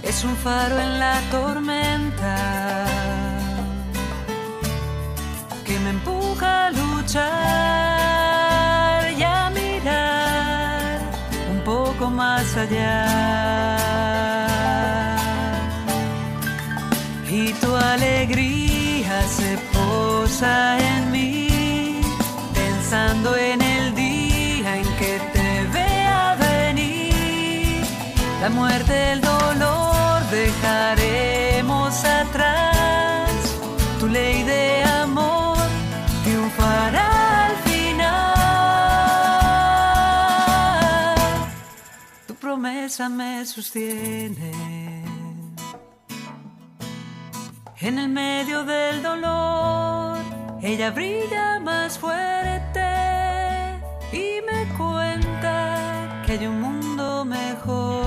Es 0.03 0.23
un 0.23 0.35
faro 0.37 0.79
en 0.79 0.99
la 0.99 1.19
tormenta 1.31 2.85
que 5.65 5.79
me 5.79 5.89
empuja 5.91 6.67
a 6.67 6.71
luchar 6.71 7.31
y 9.17 9.23
a 9.23 9.49
mirar 9.49 10.99
un 11.51 11.59
poco 11.63 12.09
más 12.09 12.57
allá. 12.57 13.07
Y 17.29 17.53
tu 17.53 17.75
alegría 17.75 18.70
se 19.27 19.57
posa 19.73 20.77
en 20.79 21.11
mí, 21.11 22.01
pensando 22.53 23.35
en 23.35 23.61
el 23.61 23.95
día 23.95 24.77
en 24.77 24.87
que 24.99 25.19
te 25.33 25.63
vea 25.73 26.35
venir. 26.39 27.83
La 28.41 28.49
muerte, 28.49 29.13
el 29.13 29.21
dolor 29.21 30.21
dejaremos 30.29 32.03
atrás. 32.03 33.31
Tu 33.99 34.07
ley 34.07 34.43
de 34.43 34.83
amor 34.83 35.57
triunfará 36.23 37.45
al 37.47 37.55
final. 37.57 38.21
Tu 42.27 42.33
promesa 42.35 43.09
me 43.09 43.45
sostiene. 43.45 45.00
En 47.83 47.97
el 47.97 48.09
medio 48.09 48.63
del 48.63 49.01
dolor, 49.01 50.19
ella 50.61 50.91
brilla 50.91 51.59
más 51.59 51.97
fuerte 51.97 52.85
y 54.13 54.39
me 54.45 54.67
cuenta 54.77 56.21
que 56.23 56.33
hay 56.33 56.45
un 56.45 56.61
mundo 56.61 57.25
mejor. 57.25 58.05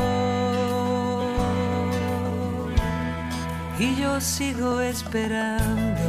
Y 3.80 3.96
yo 3.96 4.20
sigo 4.20 4.80
esperando 4.80 6.02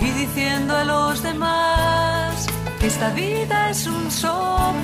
y 0.00 0.10
diciendo 0.12 0.76
a 0.76 0.84
los 0.84 1.24
demás 1.24 2.46
que 2.78 2.86
esta 2.86 3.10
vida 3.14 3.70
es 3.70 3.84
un 3.88 4.08
soplo 4.08 4.79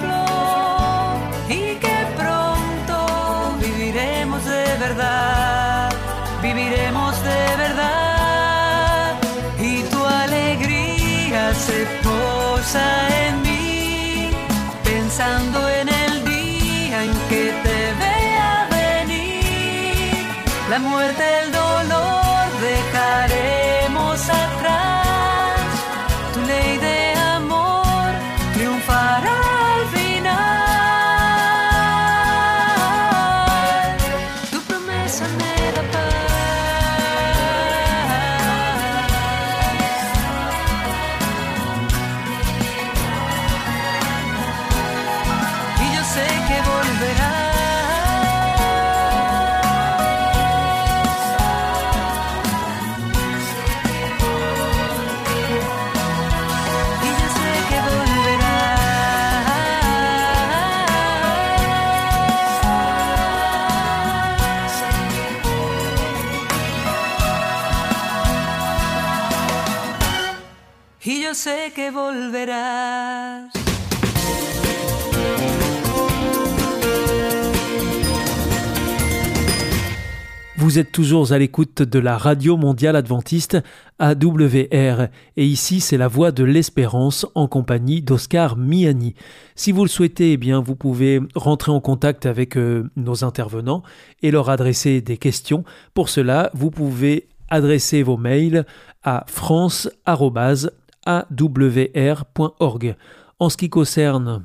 Vous 80.57 80.79
êtes 80.81 80.91
toujours 80.91 81.31
à 81.31 81.39
l'écoute 81.39 81.83
de 81.83 82.01
la 82.01 82.19
Radio 82.19 82.57
Mondiale 82.57 82.97
Adventiste 82.97 83.59
AWR 84.01 85.09
et 85.37 85.47
ici 85.47 85.81
c'est 85.81 85.97
la 85.97 86.09
voix 86.09 86.33
de 86.33 86.43
l'espérance 86.43 87.27
en 87.37 87.47
compagnie 87.47 88.03
d'Oscar 88.03 88.57
Miani. 88.57 89.15
Si 89.55 89.71
vous 89.71 89.85
le 89.85 89.89
souhaitez, 89.89 90.33
eh 90.33 90.37
bien 90.37 90.61
vous 90.61 90.75
pouvez 90.75 91.21
rentrer 91.37 91.71
en 91.71 91.81
contact 91.81 92.27
avec 92.27 92.57
euh, 92.57 92.91
nos 92.97 93.23
intervenants 93.23 93.85
et 94.21 94.33
leur 94.33 94.51
adresser 94.51 95.01
des 95.01 95.17
questions. 95.17 95.63
Pour 95.95 96.09
cela, 96.09 96.51
vous 96.55 96.73
pouvez 96.73 97.29
adresser 97.51 98.03
vos 98.03 98.17
mails 98.17 98.67
à 99.05 99.25
france@awr.org. 101.07 102.97
En 103.39 103.49
ce 103.49 103.57
qui 103.57 103.71
concerne 103.71 104.45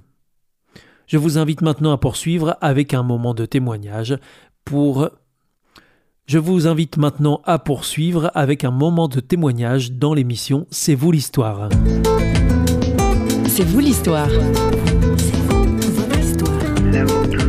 je 1.07 1.17
vous 1.17 1.37
invite 1.37 1.61
maintenant 1.61 1.91
à 1.91 1.97
poursuivre 1.97 2.55
avec 2.61 2.93
un 2.93 3.03
moment 3.03 3.33
de 3.33 3.45
témoignage 3.45 4.17
pour 4.63 5.09
je 6.25 6.37
vous 6.37 6.67
invite 6.67 6.95
maintenant 6.95 7.41
à 7.43 7.59
poursuivre 7.59 8.31
avec 8.33 8.63
un 8.63 8.71
moment 8.71 9.09
de 9.09 9.19
témoignage 9.19 9.91
dans 9.91 10.13
l'émission 10.13 10.67
C'est 10.69 10.95
vous 10.95 11.11
l'histoire. 11.11 11.67
C'est 13.49 13.65
vous 13.65 13.79
l'histoire. 13.79 14.29
C'est 15.17 15.35
vous, 15.49 15.65
votre 17.07 17.40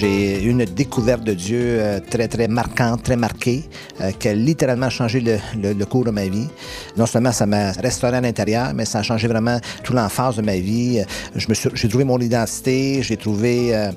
J'ai 0.00 0.42
une 0.44 0.64
découverte 0.64 1.24
de 1.24 1.34
Dieu 1.34 1.60
euh, 1.60 2.00
très, 2.00 2.26
très 2.26 2.48
marquante, 2.48 3.02
très 3.02 3.16
marquée, 3.16 3.64
euh, 4.00 4.12
qui 4.12 4.28
a 4.28 4.32
littéralement 4.32 4.88
changé 4.88 5.20
le, 5.20 5.36
le, 5.62 5.74
le, 5.74 5.84
cours 5.84 6.04
de 6.04 6.10
ma 6.10 6.26
vie. 6.26 6.48
Non 6.96 7.04
seulement 7.04 7.32
ça 7.32 7.44
m'a 7.44 7.72
restauré 7.72 8.16
à 8.16 8.22
l'intérieur, 8.22 8.72
mais 8.74 8.86
ça 8.86 9.00
a 9.00 9.02
changé 9.02 9.28
vraiment 9.28 9.58
toute 9.84 9.94
l'enfance 9.94 10.36
de 10.36 10.42
ma 10.42 10.56
vie. 10.56 11.02
Je 11.36 11.46
me 11.50 11.54
j'ai 11.74 11.88
trouvé 11.88 12.04
mon 12.04 12.18
identité, 12.18 13.02
j'ai 13.02 13.18
trouvé 13.18 13.76
euh, 13.76 13.92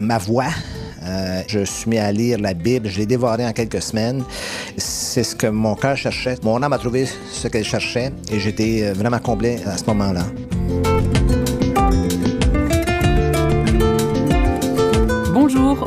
ma 0.00 0.18
voix. 0.18 0.46
Euh, 1.02 1.42
je 1.48 1.64
suis 1.64 1.90
mis 1.90 1.98
à 1.98 2.12
lire 2.12 2.38
la 2.38 2.54
Bible, 2.54 2.88
je 2.88 2.98
l'ai 2.98 3.06
dévoré 3.06 3.44
en 3.44 3.52
quelques 3.52 3.82
semaines. 3.82 4.22
C'est 4.76 5.24
ce 5.24 5.34
que 5.34 5.48
mon 5.48 5.74
cœur 5.74 5.96
cherchait. 5.96 6.36
Mon 6.44 6.62
âme 6.62 6.72
a 6.72 6.78
trouvé 6.78 7.08
ce 7.32 7.48
qu'elle 7.48 7.64
cherchait 7.64 8.12
et 8.30 8.38
j'étais 8.38 8.92
vraiment 8.92 9.18
comblé 9.18 9.58
à 9.66 9.76
ce 9.76 9.84
moment-là. 9.86 10.24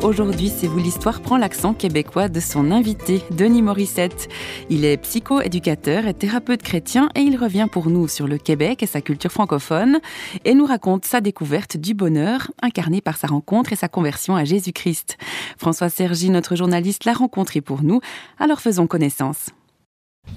Aujourd'hui 0.03 0.50
C'est 0.50 0.67
vous 0.67 0.79
l'histoire 0.79 1.22
prend 1.22 1.38
l'accent 1.38 1.74
québécois 1.74 2.27
de 2.27 2.39
son 2.39 2.72
invité, 2.72 3.22
Denis 3.31 3.62
Morissette. 3.62 4.29
Il 4.70 4.86
est 4.86 4.98
psycho-éducateur 4.98 6.08
et 6.08 6.13
thérapeute 6.13 6.62
chrétien 6.62 7.10
et 7.15 7.22
il 7.22 7.38
revient 7.38 7.67
pour 7.72 7.89
nous 7.89 8.08
sur 8.08 8.27
le 8.27 8.38
Québec 8.38 8.84
et 8.84 8.88
sa 8.88 9.01
culture 9.01 9.31
francophone 9.31 10.00
et 10.46 10.53
nous 10.53 10.65
raconte 10.65 11.05
sa 11.05 11.22
découverte 11.22 11.77
du 11.77 11.93
bonheur 11.93 12.51
incarné 12.62 13.01
par 13.01 13.17
sa 13.17 13.27
rencontre 13.27 13.74
et 13.74 13.75
sa 13.75 13.88
conversion 13.88 14.36
à 14.36 14.43
Jésus-Christ. 14.43 15.17
François 15.58 15.89
Sergi, 15.89 16.29
notre 16.29 16.55
journaliste, 16.55 17.05
l'a 17.05 17.13
rencontré 17.13 17.62
pour 17.62 17.84
nous, 17.84 18.01
alors 18.39 18.62
faisons 18.62 18.88
connaissance. 18.88 19.50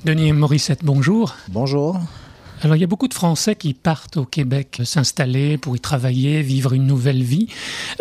Denis 0.04 0.32
Morissette, 0.32 0.84
bonjour. 0.84 1.34
Bonjour. 1.48 1.98
Alors 2.62 2.76
il 2.76 2.80
y 2.80 2.84
a 2.84 2.86
beaucoup 2.86 3.08
de 3.08 3.14
Français 3.14 3.56
qui 3.56 3.74
partent 3.74 4.16
au 4.16 4.24
Québec 4.24 4.80
s'installer 4.84 5.58
pour 5.58 5.76
y 5.76 5.80
travailler, 5.80 6.42
vivre 6.42 6.72
une 6.72 6.86
nouvelle 6.86 7.22
vie. 7.22 7.48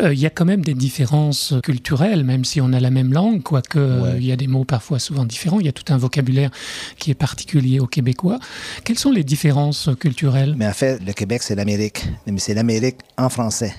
Euh, 0.01 0.13
il 0.13 0.19
y 0.19 0.25
a 0.25 0.29
quand 0.29 0.45
même 0.45 0.63
des 0.63 0.73
différences 0.73 1.53
culturelles, 1.63 2.23
même 2.23 2.45
si 2.45 2.61
on 2.61 2.71
a 2.73 2.79
la 2.79 2.89
même 2.89 3.13
langue, 3.13 3.43
quoique 3.43 3.79
ouais. 3.79 4.17
il 4.17 4.25
y 4.25 4.31
a 4.31 4.35
des 4.35 4.47
mots 4.47 4.65
parfois 4.65 4.99
souvent 4.99 5.25
différents. 5.25 5.59
Il 5.59 5.65
y 5.65 5.69
a 5.69 5.73
tout 5.73 5.91
un 5.91 5.97
vocabulaire 5.97 6.51
qui 6.97 7.11
est 7.11 7.15
particulier 7.15 7.79
aux 7.79 7.87
Québécois. 7.87 8.39
Quelles 8.83 8.99
sont 8.99 9.11
les 9.11 9.23
différences 9.23 9.89
culturelles? 9.99 10.55
Mais 10.57 10.67
en 10.67 10.73
fait, 10.73 11.03
le 11.05 11.13
Québec, 11.13 11.43
c'est 11.43 11.55
l'Amérique. 11.55 12.05
Mais 12.25 12.39
c'est 12.39 12.53
l'Amérique 12.53 12.97
en 13.17 13.29
français. 13.29 13.73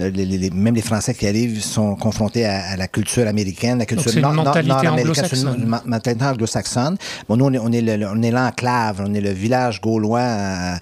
Euh, 0.00 0.10
les, 0.10 0.24
les, 0.24 0.50
même 0.50 0.74
les 0.74 0.82
Français 0.82 1.14
qui 1.14 1.26
arrivent 1.26 1.62
sont 1.62 1.94
confrontés 1.96 2.44
à, 2.44 2.72
à 2.72 2.76
la 2.76 2.88
culture 2.88 3.26
américaine, 3.26 3.78
la 3.78 3.86
culture 3.86 4.12
nord, 4.20 4.34
nord, 4.34 4.44
nord-américaine, 4.44 5.78
mentalité 5.86 6.24
anglo-saxonne. 6.24 6.96
Bon, 7.28 7.36
nous, 7.36 7.46
on 7.46 7.52
est, 7.52 7.58
on 7.58 7.72
est, 7.72 7.80
le, 7.80 8.06
on 8.08 8.22
est 8.22 8.30
l'enclave, 8.30 9.02
on 9.06 9.14
est 9.14 9.20
le 9.20 9.30
village 9.30 9.80
gaulois. 9.80 10.20
À, 10.20 10.78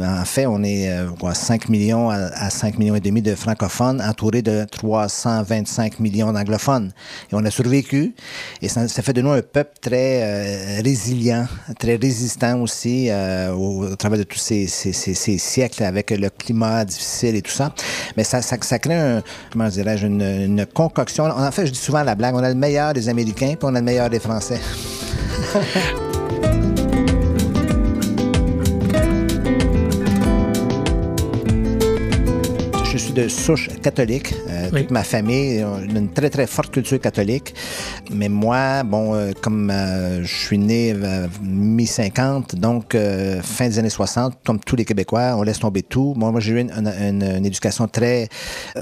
en 0.00 0.24
fait, 0.24 0.46
on 0.46 0.62
est 0.62 0.90
euh, 0.90 1.08
quoi, 1.18 1.34
5 1.34 1.68
millions 1.68 2.10
à, 2.10 2.16
à 2.16 2.50
5 2.50 2.78
millions 2.78 2.94
et 2.94 3.00
demi 3.00 3.22
de 3.22 3.34
francophones, 3.34 4.00
entourés 4.00 4.42
de 4.42 4.64
325 4.70 6.00
millions 6.00 6.32
d'anglophones. 6.32 6.92
Et 7.30 7.34
on 7.34 7.44
a 7.44 7.50
survécu. 7.50 8.14
Et 8.60 8.68
ça, 8.68 8.88
ça, 8.88 9.02
fait 9.02 9.12
de 9.12 9.22
nous 9.22 9.30
un 9.30 9.42
peuple 9.42 9.72
très 9.80 10.22
euh, 10.22 10.80
résilient, 10.82 11.46
très 11.78 11.96
résistant 11.96 12.60
aussi 12.60 13.08
euh, 13.10 13.52
au, 13.52 13.86
au, 13.86 13.96
travers 13.96 14.18
de 14.18 14.24
tous 14.24 14.38
ces, 14.38 14.66
ces, 14.66 14.92
ces, 14.92 15.14
ces, 15.14 15.38
siècles 15.38 15.84
avec 15.84 16.10
le 16.10 16.30
climat 16.30 16.84
difficile 16.84 17.36
et 17.36 17.42
tout 17.42 17.50
ça. 17.50 17.74
Mais 18.16 18.24
ça, 18.24 18.42
crée 18.78 19.22
dirais-je, 19.68 20.06
une, 20.06 20.22
une, 20.22 20.66
concoction. 20.66 21.24
En 21.24 21.50
fait, 21.50 21.66
je 21.66 21.72
dis 21.72 21.78
souvent 21.78 22.02
la 22.02 22.14
blague, 22.14 22.34
on 22.34 22.42
a 22.42 22.48
le 22.48 22.54
meilleur 22.54 22.92
des 22.92 23.08
Américains, 23.08 23.54
puis 23.58 23.64
on 23.64 23.74
a 23.74 23.78
le 23.78 23.84
meilleur 23.84 24.10
des 24.10 24.20
Français. 24.20 24.60
suis 33.02 33.12
de 33.12 33.28
souche 33.28 33.68
catholique. 33.82 34.34
Euh, 34.48 34.70
oui. 34.72 34.82
Toute 34.82 34.90
ma 34.90 35.02
famille 35.02 35.60
a 35.60 35.78
une 35.84 36.10
très, 36.12 36.30
très 36.30 36.46
forte 36.46 36.72
culture 36.72 37.00
catholique. 37.00 37.54
Mais 38.10 38.28
moi, 38.28 38.82
bon, 38.82 39.14
euh, 39.14 39.32
comme 39.40 39.70
euh, 39.70 40.22
je 40.22 40.34
suis 40.34 40.58
né 40.58 40.94
mi-50, 41.42 42.56
donc 42.56 42.94
euh, 42.94 43.40
fin 43.42 43.68
des 43.68 43.78
années 43.78 43.90
60, 43.90 44.38
comme 44.44 44.60
tous 44.60 44.76
les 44.76 44.84
Québécois, 44.84 45.34
on 45.36 45.42
laisse 45.42 45.58
tomber 45.58 45.82
tout. 45.82 46.14
Moi, 46.16 46.30
moi 46.30 46.40
j'ai 46.40 46.52
eu 46.52 46.60
une, 46.60 46.70
une, 46.70 47.22
une, 47.22 47.46
éducation 47.46 47.88
très 47.88 48.28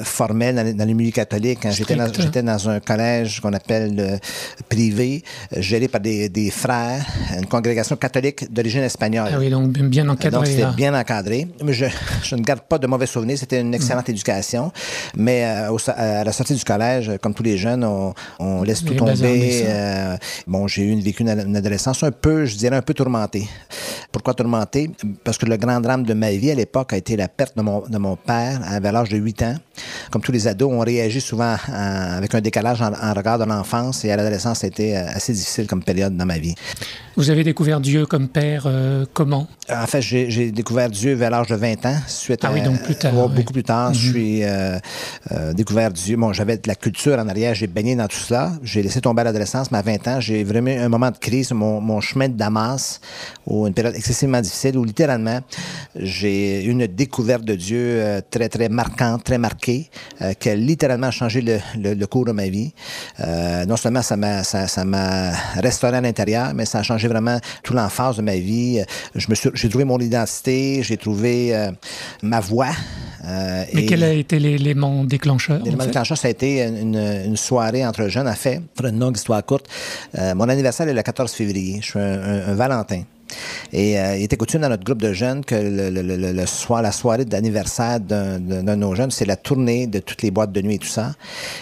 formelle 0.03 0.55
dans, 0.57 0.77
dans 0.77 0.89
le 0.89 0.95
milieu 0.95 1.11
catholique. 1.11 1.65
Hein. 1.65 1.71
J'étais 1.71 1.97
dans, 1.97 2.09
dans, 2.43 2.69
un 2.69 2.81
collège 2.81 3.41
qu'on 3.41 3.53
appelle 3.53 4.21
privé, 4.69 5.23
géré 5.57 5.89
par 5.89 6.01
des, 6.01 6.29
des, 6.29 6.51
frères, 6.51 7.05
une 7.37 7.47
congrégation 7.47 7.97
catholique 7.97 8.53
d'origine 8.53 8.83
espagnole. 8.83 9.31
Ah 9.33 9.39
oui, 9.39 9.51
donc 9.51 9.73
bien 9.73 10.09
encadré. 10.09 10.31
Donc, 10.31 10.47
c'était 10.47 10.75
bien 10.77 10.99
encadré. 10.99 11.49
Mais 11.65 11.73
je, 11.73 11.87
je, 12.23 12.35
ne 12.35 12.43
garde 12.43 12.61
pas 12.63 12.79
de 12.79 12.87
mauvais 12.87 13.07
souvenirs. 13.07 13.39
C'était 13.39 13.61
une 13.61 13.75
excellente 13.75 14.09
mmh. 14.09 14.10
Éducation. 14.11 14.73
Mais 15.17 15.45
euh, 15.45 15.73
au, 15.73 15.79
à 15.91 16.25
la 16.25 16.33
sortie 16.33 16.55
du 16.55 16.65
collège, 16.65 17.13
comme 17.23 17.35
tous 17.35 17.43
les 17.43 17.57
jeunes, 17.57 17.85
on, 17.85 18.15
on 18.39 18.63
laisse 18.63 18.85
tout 18.85 18.95
tomber. 18.95 19.65
Euh, 19.67 20.17
bon, 20.47 20.67
j'ai 20.67 20.83
eu 20.83 20.91
une, 20.91 21.01
vécu 21.01 21.23
une, 21.23 21.31
une, 21.31 21.57
adolescence 21.57 22.03
un 22.03 22.11
peu, 22.11 22.45
je 22.45 22.57
dirais, 22.57 22.77
un 22.77 22.83
peu 22.83 22.95
tourmentée. 22.95 23.49
Pourquoi 24.13 24.35
tourmentée? 24.35 24.91
Parce 25.25 25.39
que 25.39 25.47
le 25.47 25.57
grand 25.57 25.81
drame 25.81 26.05
de 26.05 26.15
ma 26.15 26.31
vie 26.33 26.51
à 26.51 26.55
l'époque 26.55 26.93
a 26.93 26.97
été 26.97 27.17
la 27.17 27.29
perte 27.29 27.57
de 27.57 27.63
mon, 27.63 27.81
de 27.89 27.99
mon 27.99 28.17
père 28.17 28.61
à 28.65 28.81
l'âge 28.81 29.09
de 29.09 29.17
8 29.17 29.43
ans. 29.43 29.55
Comme 30.11 30.23
tous 30.23 30.33
les 30.33 30.49
ados, 30.49 30.71
on 30.73 30.81
réagit 30.81 31.21
souvent 31.21 31.57
en, 31.69 31.73
avec 31.73 32.35
un 32.35 32.41
décalage 32.41 32.83
en, 32.83 32.93
en 32.93 33.15
regard 33.15 33.39
de 33.39 33.45
l'enfance 33.45 34.05
et 34.05 34.11
à 34.11 34.17
l'adolescence, 34.17 34.61
c'était 34.61 34.97
assez 34.97 35.33
difficile 35.33 35.67
comme 35.67 35.83
période 35.83 36.17
dans 36.17 36.27
ma 36.27 36.39
vie. 36.39 36.55
Vous 37.21 37.29
avez 37.29 37.45
découvert 37.45 37.83
Dieu 37.83 38.07
comme 38.07 38.29
père 38.29 38.63
euh, 38.65 39.05
comment? 39.13 39.47
En 39.71 39.87
fait, 39.87 40.01
j'ai 40.01 40.51
découvert 40.53 40.89
Dieu 40.89 41.13
vers 41.13 41.29
l'âge 41.29 41.49
de 41.49 41.55
20 41.55 41.85
ans. 41.85 41.97
Suite 42.07 42.41
ah 42.45 42.49
à, 42.49 42.53
oui, 42.55 42.63
donc 42.63 42.83
plus 42.83 42.95
tard. 42.95 43.13
Oui. 43.15 43.35
Beaucoup 43.37 43.53
plus 43.53 43.63
tard. 43.63 43.91
Mm 43.91 43.93
-hmm. 43.93 43.99
Je 43.99 44.11
suis 44.11 44.43
euh, 44.43 44.79
euh, 45.33 45.53
découvert 45.53 45.91
Dieu. 45.91 46.17
Bon, 46.17 46.33
j'avais 46.33 46.57
de 46.57 46.67
la 46.67 46.75
culture 46.75 47.19
en 47.19 47.29
arrière, 47.29 47.55
j'ai 47.55 47.67
baigné 47.67 47.95
dans 47.95 48.09
tout 48.09 48.23
cela. 48.29 48.45
J'ai 48.63 48.83
laissé 48.83 49.03
tomber 49.03 49.21
à 49.21 49.25
l'adolescence, 49.25 49.71
mais 49.71 49.81
à 49.83 49.83
20 49.83 50.09
ans, 50.09 50.19
j'ai 50.27 50.45
vraiment 50.45 50.71
eu 50.71 50.79
un 50.87 50.89
moment 50.89 51.11
de 51.11 51.19
crise, 51.27 51.53
mon, 51.53 51.79
mon, 51.91 52.01
chemin 52.01 52.29
de 52.33 52.39
Damas, 52.43 53.01
ou 53.47 53.67
une 53.67 53.75
période 53.75 53.97
excessivement 54.01 54.41
difficile, 54.41 54.75
où 54.79 54.85
littéralement, 54.93 55.41
j'ai 56.15 56.65
eu 56.67 56.71
une 56.71 56.87
découverte 56.87 57.45
de 57.53 57.57
Dieu 57.67 57.85
très, 58.35 58.49
très 58.49 58.71
marquante, 58.81 59.21
très 59.29 59.41
marquée, 59.47 59.83
qui 60.41 60.49
a 60.49 60.57
littéralement 60.71 61.13
changé 61.21 61.39
le, 61.43 61.57
le, 61.85 61.91
le 62.03 62.07
cours 62.13 62.27
de 62.31 62.35
ma 62.41 62.49
vie. 62.57 62.71
Non 63.71 63.77
seulement 63.83 64.05
ça 64.11 64.17
m'a 64.23 64.43
ça, 64.53 64.61
ça 64.75 64.83
restauré 65.69 65.97
à 65.99 66.03
l'intérieur, 66.09 66.47
mais 66.57 66.67
ça 66.73 66.79
a 66.79 66.85
changé 66.91 67.10
vraiment 67.11 67.39
toute 67.63 67.77
l'emphase 67.77 68.17
de 68.17 68.23
ma 68.23 68.37
vie. 68.37 68.83
Je 69.15 69.27
me 69.29 69.35
suis, 69.35 69.51
j'ai 69.55 69.69
trouvé 69.69 69.85
mon 69.85 69.99
identité, 69.99 70.83
j'ai 70.83 70.97
trouvé 70.97 71.55
euh, 71.55 71.71
ma 72.23 72.41
voix. 72.41 72.71
Euh, 73.25 73.65
Mais 73.75 73.87
quel 73.87 74.03
a 74.03 74.13
été 74.13 74.39
l'élément 74.39 75.05
déclencheur? 75.05 75.63
L'élément 75.63 75.85
déclencheur, 75.85 76.17
ça 76.17 76.29
a 76.29 76.31
été 76.31 76.63
une, 76.63 76.97
une, 76.97 77.37
soirée 77.37 77.85
entre 77.87 78.09
jeunes. 78.09 78.29
En 78.29 78.35
fait, 78.35 78.61
pour 78.75 78.87
une 78.87 78.99
longue 78.99 79.17
histoire 79.17 79.45
courte, 79.45 79.67
euh, 80.19 80.35
mon 80.35 80.49
anniversaire 80.49 80.89
est 80.89 80.95
le 80.95 81.03
14 81.03 81.31
février. 81.33 81.79
Je 81.83 81.87
suis 81.91 81.99
un, 81.99 82.03
un, 82.03 82.49
un 82.49 82.55
Valentin. 82.55 83.03
Et 83.73 83.99
euh, 83.99 84.17
il 84.17 84.25
était 84.25 84.37
coutume 84.37 84.61
dans 84.63 84.69
notre 84.69 84.85
groupe 84.85 85.03
de 85.03 85.13
jeunes 85.13 85.45
que 85.45 85.55
le, 85.55 85.91
le, 85.91 86.03
le, 86.03 86.33
le 86.33 86.47
soir, 86.47 86.83
la 86.83 86.93
soirée 86.93 87.25
d'anniversaire 87.25 88.01
d'un 88.01 88.39
de 88.41 88.75
nos 88.75 88.95
jeunes, 88.95 89.11
c'est 89.11 89.25
la 89.25 89.37
tournée 89.37 89.87
de 89.87 89.99
toutes 90.01 90.23
les 90.23 90.31
boîtes 90.31 90.53
de 90.53 90.63
nuit 90.63 90.75
et 90.75 90.79
tout 90.79 90.89
ça. 90.89 91.13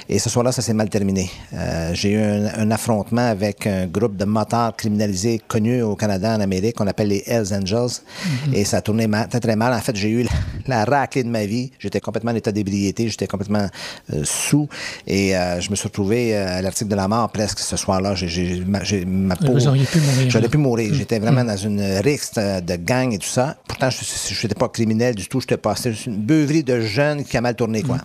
Et 0.08 0.18
ce 0.18 0.28
soir-là, 0.30 0.52
ça 0.52 0.62
s'est 0.62 0.74
mal 0.74 0.88
terminé. 0.88 1.30
Euh, 1.54 1.90
J'ai 1.94 2.10
eu 2.12 2.20
un, 2.20 2.46
un, 2.62 2.70
affrontement 2.70 3.26
avec 3.36 3.66
un 3.66 3.86
groupe 3.86 4.16
de 4.16 4.24
motards 4.24 4.74
criminalisés 4.76 5.40
connus 5.48 5.82
au 5.82 5.96
Canada, 5.96 6.36
en 6.36 6.40
Amérique, 6.40 6.76
qu'on 6.76 6.86
appelle 6.86 7.08
les 7.08 7.22
Hells 7.26 7.52
Angels. 7.52 7.94
Mm 8.00 8.28
-hmm. 8.28 8.54
Et 8.58 8.64
ça 8.64 8.76
a 8.78 8.82
tourné 8.88 9.06
mal, 9.06 9.28
très, 9.28 9.40
très 9.40 9.56
mal. 9.56 9.72
En 9.72 9.80
fait, 9.86 9.96
j'ai 9.96 10.10
eu 10.18 10.22
la, 10.22 10.34
la, 10.72 10.84
raclée 10.84 11.24
de 11.28 11.32
ma 11.38 11.44
vie. 11.52 11.66
J'étais 11.82 12.00
complètement 12.06 12.32
en 12.32 12.38
état 12.42 12.52
d'ébriété. 12.52 13.08
J'étais 13.12 13.26
complètement 13.34 13.66
euh, 14.12 14.22
sous. 14.24 14.66
Et 15.06 15.24
euh, 15.36 15.60
je 15.62 15.68
me 15.70 15.76
suis 15.76 15.88
retrouvé 15.90 16.18
à 16.36 16.60
l'article 16.64 16.90
de 16.94 16.96
la 16.96 17.08
mort 17.14 17.28
presque 17.38 17.60
ce 17.70 17.76
soir-là. 17.82 18.10
J'ai 18.14 18.64
ma, 18.74 18.80
ma 19.28 19.36
peau... 19.36 19.54
Pu 19.94 20.00
mourir. 20.08 20.30
J'aurais 20.32 20.48
pu 20.54 20.58
mourir. 20.68 20.88
J'étais 20.98 21.18
vraiment 21.24 21.44
dans 21.50 21.57
une 21.58 21.82
rixe 21.98 22.34
de 22.34 22.76
gang 22.76 23.12
et 23.12 23.18
tout 23.18 23.28
ça. 23.28 23.56
Pourtant, 23.66 23.90
je 23.90 24.42
n'étais 24.42 24.54
pas 24.54 24.68
criminel 24.68 25.14
du 25.14 25.28
tout. 25.28 25.40
J'étais 25.40 25.56
pas. 25.56 25.74
C'était 25.76 25.96
une 26.06 26.16
beuverie 26.16 26.64
de 26.64 26.80
jeunes 26.80 27.24
qui 27.24 27.36
a 27.36 27.40
mal 27.40 27.54
tourné, 27.54 27.82
quoi. 27.82 27.96
Mm. 27.96 28.00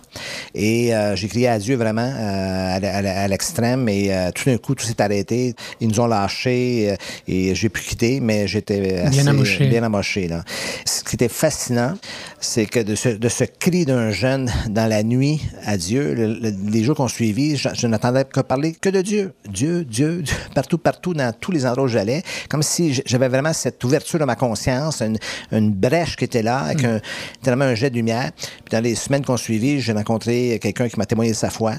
Et 0.54 0.94
euh, 0.94 1.16
j'ai 1.16 1.28
crié 1.28 1.48
à 1.48 1.58
Dieu 1.58 1.76
vraiment 1.76 2.12
euh, 2.16 2.78
à, 2.80 3.28
l'extrême. 3.28 3.88
Et 3.88 4.14
euh, 4.14 4.30
tout 4.34 4.44
d'un 4.50 4.58
coup, 4.58 4.74
tout 4.74 4.84
s'est 4.84 5.00
arrêté. 5.00 5.54
Ils 5.80 5.88
nous 5.88 6.00
ont 6.00 6.06
lâchés 6.06 6.96
et 7.28 7.54
j'ai 7.54 7.68
pu 7.68 7.82
quitter, 7.82 8.20
mais 8.20 8.46
j'étais 8.46 9.08
bien 9.10 9.26
amoché. 9.26 9.66
Bien 9.68 9.82
amoché 9.82 10.28
là. 10.28 10.44
Ce 10.84 11.02
qui 11.02 11.16
était 11.16 11.28
fascinant, 11.28 11.94
c'est 12.40 12.66
que 12.66 12.80
de 12.80 12.94
ce, 12.94 13.08
de 13.08 13.28
ce 13.28 13.44
cri 13.44 13.84
d'un 13.84 14.10
jeune 14.10 14.50
dans 14.68 14.86
la 14.86 15.02
nuit 15.02 15.40
à 15.64 15.76
Dieu, 15.76 16.14
le, 16.14 16.34
le, 16.34 16.52
les 16.70 16.84
jours 16.84 16.96
qu'on 16.96 17.08
suivit, 17.08 17.56
je, 17.56 17.68
je 17.74 17.86
n'entendais 17.86 18.24
que 18.24 18.40
parler 18.40 18.72
que 18.72 18.88
de 18.88 19.00
Dieu. 19.00 19.32
Dieu, 19.48 19.84
Dieu, 19.84 20.22
Dieu, 20.22 20.36
partout, 20.54 20.78
partout, 20.78 21.14
dans 21.14 21.32
tous 21.32 21.52
les 21.52 21.66
endroits 21.66 21.84
où 21.84 21.88
j'allais, 21.88 22.22
comme 22.48 22.62
si 22.62 23.02
j'avais 23.06 23.28
vraiment 23.28 23.43
cette 23.52 23.82
ouverture 23.84 24.18
de 24.18 24.24
ma 24.24 24.36
conscience, 24.36 25.02
une, 25.02 25.18
une 25.52 25.72
brèche 25.72 26.16
qui 26.16 26.24
était 26.24 26.42
là, 26.42 26.60
avec 26.60 26.82
mm. 26.82 26.86
un, 26.86 27.00
tellement 27.42 27.64
un 27.64 27.74
jet 27.74 27.90
de 27.90 27.96
lumière. 27.96 28.30
Puis 28.64 28.72
dans 28.72 28.82
les 28.82 28.94
semaines 28.94 29.24
qu'on 29.24 29.36
suivit, 29.36 29.80
j'ai 29.80 29.92
rencontré 29.92 30.58
quelqu'un 30.60 30.88
qui 30.88 30.98
m'a 30.98 31.06
témoigné 31.06 31.32
de 31.32 31.36
sa 31.36 31.50
foi. 31.50 31.74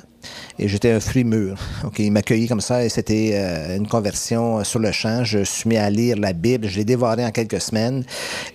Et 0.59 0.67
j'étais 0.67 0.91
un 0.91 0.99
fruit 0.99 1.23
mûr. 1.23 1.57
Il 1.97 2.11
m'a 2.11 2.19
accueilli 2.19 2.47
comme 2.47 2.61
ça 2.61 2.83
et 2.83 2.89
c'était 2.89 3.31
euh, 3.33 3.77
une 3.77 3.87
conversion 3.87 4.63
sur 4.63 4.79
le 4.79 4.91
champ. 4.91 5.23
Je 5.23 5.43
suis 5.43 5.69
mis 5.69 5.77
à 5.77 5.89
lire 5.89 6.17
la 6.17 6.33
Bible, 6.33 6.67
je 6.67 6.77
l'ai 6.77 6.85
dévoré 6.85 7.25
en 7.25 7.31
quelques 7.31 7.61
semaines. 7.61 8.03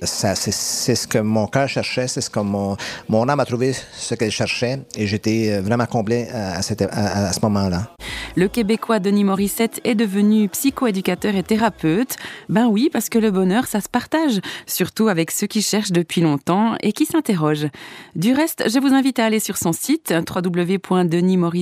Ça, 0.03 0.35
c'est, 0.35 0.53
ce 0.95 1.07
que 1.07 1.19
mon 1.19 1.47
cœur 1.47 1.69
cherchait, 1.69 2.09
c'est 2.09 2.21
ce 2.21 2.31
que 2.31 2.41
mon, 2.41 2.77
mon 3.09 3.29
âme 3.29 3.41
a 3.41 3.45
trouvé 3.45 3.75
ce 3.93 4.15
qu'elle 4.15 4.31
cherchait 4.31 4.81
et 4.97 5.07
j'étais 5.07 5.53
euh, 5.53 5.61
vraiment 5.61 5.87
comblé 5.87 6.29
à, 6.33 6.57
à, 6.57 7.29
à 7.29 7.33
ce 7.33 7.41
moment-là. 7.43 7.91
Le 8.37 8.49
Québécois 8.49 9.01
Denis 9.01 9.25
Morissette 9.25 9.81
est 9.85 9.95
devenu 9.95 10.49
psychoéducateur 10.49 11.35
et 11.35 11.43
thérapeute. 11.43 12.17
Ben 12.49 12.69
oui, 12.69 12.89
parce 12.93 13.09
que 13.09 13.19
le 13.19 13.31
bonheur, 13.31 13.67
ça 13.67 13.81
se 13.81 13.89
partage, 13.89 14.41
surtout 14.67 15.09
avec 15.09 15.31
ceux 15.31 15.47
qui 15.47 15.63
cherchent 15.63 15.93
depuis 15.93 16.21
longtemps 16.21 16.75
et 16.81 16.93
qui 16.93 17.07
s'interrogent. 17.07 17.69
Du 18.15 18.33
reste, 18.33 18.65
je 18.69 18.79
vous 18.79 18.95
invite 18.95 19.19
à 19.19 19.27
aller 19.27 19.41
sur 19.41 19.57
son 19.57 19.73
site 19.73 20.15
www.denismorissette.com 20.29 21.60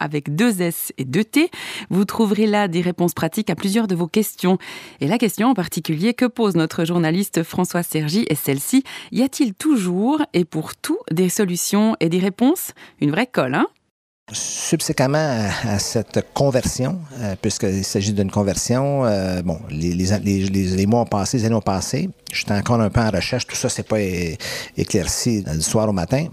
avec 0.00 0.34
deux 0.34 0.62
S 0.62 0.92
et 0.98 1.04
deux 1.04 1.24
T. 1.24 1.50
Vous 1.90 2.04
trouverez 2.04 2.46
là 2.46 2.68
des 2.68 2.80
réponses 2.80 3.14
pratiques 3.14 3.50
à 3.50 3.54
plusieurs 3.54 3.86
de 3.86 3.94
vos 3.94 4.06
questions. 4.06 4.58
Et 5.00 5.08
la 5.08 5.18
question 5.18 5.48
en 5.48 5.54
particulier 5.54 6.14
que 6.14 6.24
pose 6.26 6.56
notre 6.56 6.84
journaliste 6.84 7.42
François 7.42 7.82
Sergi 7.82 8.26
est 8.28 8.34
celle-ci. 8.34 8.84
Y 9.12 9.22
a-t-il 9.22 9.54
toujours 9.54 10.22
et 10.32 10.44
pour 10.44 10.76
tout 10.76 10.98
des 11.10 11.28
solutions 11.28 11.96
et 12.00 12.08
des 12.08 12.18
réponses? 12.18 12.72
Une 13.00 13.10
vraie 13.10 13.26
colle, 13.26 13.54
hein? 13.54 13.66
Subséquemment 14.30 15.48
à, 15.64 15.78
cette 15.78 16.34
conversion, 16.34 16.98
euh, 17.20 17.34
puisqu'il 17.40 17.82
s'agit 17.82 18.12
d'une 18.12 18.30
conversion, 18.30 19.06
euh, 19.06 19.40
bon, 19.40 19.58
les, 19.70 19.94
les, 19.94 20.18
les, 20.18 20.48
les, 20.48 20.86
mois 20.86 21.00
ont 21.00 21.06
passé, 21.06 21.38
les 21.38 21.46
années 21.46 21.54
ont 21.54 21.62
passé. 21.62 22.10
J'étais 22.30 22.52
encore 22.52 22.78
un 22.78 22.90
peu 22.90 23.00
en 23.00 23.10
recherche. 23.10 23.46
Tout 23.46 23.56
ça, 23.56 23.70
c'est 23.70 23.88
pas 23.88 24.00
éclairci 24.76 25.44
du 25.44 25.62
soir 25.62 25.88
au 25.88 25.92
matin. 25.92 26.26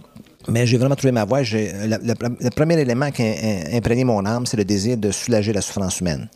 Mais 0.48 0.66
j'ai 0.68 0.78
vraiment 0.78 0.96
trouvé 0.96 1.12
ma 1.12 1.26
voie. 1.26 1.42
Le, 1.42 1.98
le, 2.14 2.50
premier 2.50 2.80
élément 2.80 3.12
qui 3.12 3.24
a 3.24 3.76
imprégné 3.76 4.04
mon 4.04 4.26
âme, 4.26 4.46
c'est 4.46 4.58
le 4.58 4.66
désir 4.66 4.98
de 4.98 5.12
soulager 5.12 5.54
la 5.54 5.62
souffrance 5.62 6.00
humaine. 6.00 6.28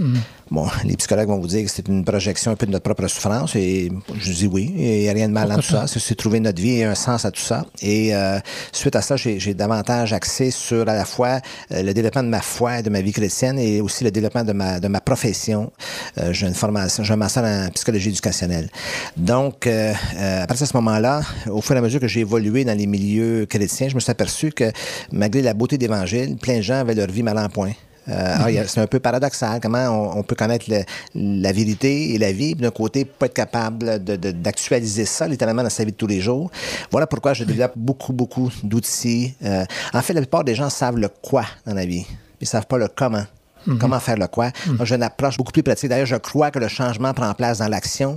Mmh. 0.00 0.16
Bon, 0.50 0.66
les 0.84 0.96
psychologues 0.96 1.28
vont 1.28 1.38
vous 1.38 1.46
dire 1.46 1.64
que 1.64 1.70
c'est 1.70 1.88
une 1.88 2.04
projection 2.04 2.52
un 2.52 2.56
peu 2.56 2.64
de 2.64 2.72
notre 2.72 2.84
propre 2.84 3.06
souffrance 3.06 3.54
et 3.54 3.90
je 4.18 4.32
dis 4.32 4.46
oui, 4.46 4.72
il 4.74 5.00
n'y 5.00 5.08
a 5.08 5.12
rien 5.12 5.28
de 5.28 5.34
mal 5.34 5.48
dans 5.48 5.56
tout 5.56 5.62
ça. 5.62 5.86
C'est 5.86 6.14
trouver 6.14 6.40
notre 6.40 6.60
vie 6.60 6.78
et 6.78 6.84
un 6.84 6.94
sens 6.94 7.26
à 7.26 7.30
tout 7.30 7.40
ça. 7.40 7.66
Et 7.82 8.14
euh, 8.14 8.38
suite 8.72 8.96
à 8.96 9.02
ça, 9.02 9.16
j'ai 9.16 9.52
davantage 9.52 10.14
axé 10.14 10.50
sur 10.50 10.88
à 10.88 10.94
la 10.94 11.04
fois 11.04 11.40
euh, 11.72 11.82
le 11.82 11.92
développement 11.92 12.22
de 12.22 12.28
ma 12.28 12.40
foi 12.40 12.78
et 12.78 12.82
de 12.82 12.88
ma 12.88 13.02
vie 13.02 13.12
chrétienne 13.12 13.58
et 13.58 13.82
aussi 13.82 14.04
le 14.04 14.10
développement 14.10 14.44
de 14.44 14.52
ma, 14.52 14.80
de 14.80 14.88
ma 14.88 15.02
profession. 15.02 15.70
Euh, 16.16 16.32
j'ai 16.32 16.46
une 16.46 16.54
formation, 16.54 17.04
j'ai 17.04 17.12
un 17.12 17.16
master 17.16 17.44
en 17.44 17.68
psychologie 17.70 18.08
éducationnelle. 18.08 18.70
Donc, 19.18 19.66
euh, 19.66 19.92
à 20.16 20.46
partir 20.46 20.66
de 20.66 20.70
ce 20.70 20.76
moment-là, 20.78 21.20
au 21.50 21.60
fur 21.60 21.74
et 21.74 21.78
à 21.78 21.82
mesure 21.82 22.00
que 22.00 22.08
j'ai 22.08 22.20
évolué 22.20 22.64
dans 22.64 22.76
les 22.76 22.86
milieux 22.86 23.44
chrétiens, 23.44 23.88
je 23.88 23.94
me 23.94 24.00
suis 24.00 24.10
aperçu 24.10 24.50
que 24.50 24.72
malgré 25.12 25.42
la 25.42 25.52
beauté 25.52 25.76
d'évangile, 25.76 26.36
plein 26.36 26.58
de 26.58 26.62
gens 26.62 26.80
avaient 26.80 26.94
leur 26.94 27.08
vie 27.08 27.22
mal 27.22 27.38
en 27.38 27.48
point. 27.50 27.72
Euh, 28.08 28.64
c'est 28.66 28.80
un 28.80 28.86
peu 28.86 29.00
paradoxal 29.00 29.60
comment 29.60 29.86
on, 29.88 30.18
on 30.20 30.22
peut 30.22 30.34
connaître 30.34 30.66
le, 30.68 30.82
la 31.14 31.52
vérité 31.52 32.14
et 32.14 32.18
la 32.18 32.32
vie, 32.32 32.54
d'un 32.54 32.70
côté, 32.70 33.04
pas 33.04 33.26
être 33.26 33.34
capable 33.34 33.98
d'actualiser 33.98 35.02
de, 35.02 35.06
de, 35.06 35.10
ça 35.10 35.28
littéralement 35.28 35.62
dans 35.62 35.70
sa 35.70 35.84
vie 35.84 35.92
de 35.92 35.96
tous 35.96 36.06
les 36.06 36.20
jours. 36.20 36.50
Voilà 36.90 37.06
pourquoi 37.06 37.34
je 37.34 37.44
développe 37.44 37.72
beaucoup, 37.76 38.12
beaucoup 38.12 38.50
d'outils. 38.62 39.34
Euh, 39.44 39.64
en 39.92 40.02
fait, 40.02 40.14
la 40.14 40.20
plupart 40.20 40.44
des 40.44 40.54
gens 40.54 40.70
savent 40.70 40.96
le 40.98 41.08
quoi 41.08 41.44
dans 41.66 41.74
la 41.74 41.84
vie, 41.84 42.06
ils 42.40 42.46
savent 42.46 42.66
pas 42.66 42.78
le 42.78 42.88
comment. 42.88 43.24
Mm 43.66 43.74
-hmm. 43.74 43.78
Comment 43.78 44.00
faire 44.00 44.16
le 44.16 44.28
quoi? 44.28 44.46
Mm 44.48 44.52
-hmm. 44.76 44.84
J'ai 44.86 44.94
une 44.94 45.02
approche 45.02 45.36
beaucoup 45.36 45.52
plus 45.52 45.64
pratique. 45.68 45.90
D'ailleurs, 45.90 46.06
je 46.16 46.20
crois 46.28 46.50
que 46.50 46.60
le 46.60 46.68
changement 46.68 47.12
prend 47.12 47.34
place 47.34 47.58
dans 47.58 47.70
l'action. 47.74 48.10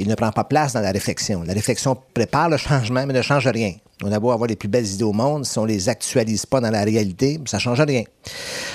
Il 0.00 0.06
ne 0.08 0.14
prend 0.14 0.32
pas 0.32 0.44
place 0.52 0.72
dans 0.76 0.84
la 0.88 0.92
réflexion. 0.92 1.38
La 1.50 1.54
réflexion 1.60 1.92
prépare 2.18 2.48
le 2.54 2.58
changement, 2.68 3.04
mais 3.06 3.12
ne 3.12 3.22
change 3.22 3.48
rien. 3.60 3.74
On 4.02 4.10
a 4.10 4.18
beau 4.18 4.32
avoir 4.32 4.48
les 4.48 4.56
plus 4.56 4.68
belles 4.68 4.86
idées 4.86 5.04
au 5.04 5.12
monde, 5.12 5.46
si 5.46 5.58
on 5.58 5.64
les 5.64 5.88
actualise 5.88 6.46
pas 6.46 6.60
dans 6.60 6.70
la 6.70 6.82
réalité, 6.82 7.38
ça 7.46 7.58
change 7.58 7.80
rien. 7.80 8.02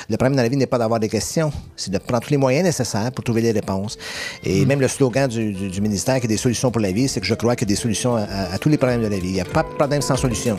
Le 0.09 0.15
problème 0.15 0.35
dans 0.35 0.43
la 0.43 0.49
vie 0.49 0.57
n'est 0.57 0.65
pas 0.65 0.77
d'avoir 0.77 0.99
des 0.99 1.09
questions, 1.09 1.51
c'est 1.75 1.91
de 1.91 1.97
prendre 1.97 2.23
tous 2.23 2.31
les 2.31 2.37
moyens 2.37 2.63
nécessaires 2.63 3.11
pour 3.11 3.23
trouver 3.23 3.41
les 3.41 3.51
réponses. 3.51 3.97
Et 4.43 4.63
mmh. 4.63 4.67
même 4.67 4.81
le 4.81 4.87
slogan 4.87 5.29
du, 5.29 5.51
du, 5.53 5.69
du, 5.69 5.81
ministère 5.81 6.19
qui 6.19 6.25
est 6.25 6.29
des 6.29 6.37
solutions 6.37 6.71
pour 6.71 6.81
la 6.81 6.91
vie, 6.91 7.07
c'est 7.07 7.19
que 7.19 7.27
je 7.27 7.35
crois 7.35 7.55
qu'il 7.55 7.67
y 7.67 7.71
a 7.71 7.75
des 7.75 7.81
solutions 7.81 8.15
à, 8.15 8.21
à, 8.21 8.53
à 8.53 8.57
tous 8.57 8.69
les 8.69 8.77
problèmes 8.77 9.01
de 9.01 9.07
la 9.07 9.17
vie. 9.17 9.27
Il 9.27 9.33
n'y 9.33 9.41
a 9.41 9.45
pas 9.45 9.63
de 9.63 9.69
problème 9.75 10.01
sans 10.01 10.15
solution. 10.15 10.57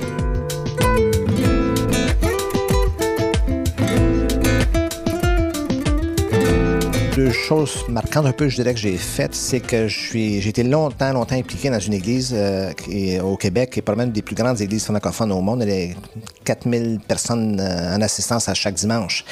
Deux 7.20 7.32
choses 7.32 7.84
marquantes 7.88 8.24
un 8.24 8.32
peu, 8.32 8.48
je 8.48 8.56
dirais, 8.56 8.72
que 8.72 8.80
j'ai 8.80 8.96
faites, 8.96 9.34
c'est 9.34 9.60
que 9.60 9.88
j'ai 9.88 10.48
été 10.48 10.62
longtemps, 10.62 11.12
longtemps 11.12 11.36
impliqué 11.36 11.68
dans 11.68 11.78
une 11.78 11.92
église 11.92 12.32
euh, 12.34 12.72
au 13.20 13.36
Québec, 13.36 13.70
qui 13.70 13.80
est 13.80 13.82
probablement 13.82 14.06
une 14.06 14.12
des 14.12 14.22
plus 14.22 14.34
grandes 14.34 14.58
églises 14.62 14.86
francophones 14.86 15.30
au 15.30 15.42
monde. 15.42 15.60
Elle 15.62 15.68
est 15.68 15.96
4000 16.44 16.98
personnes 17.06 17.60
euh, 17.60 17.94
en 17.94 18.00
assistance 18.00 18.48
à 18.48 18.54
chaque 18.54 18.74
dimanche. 18.74 19.26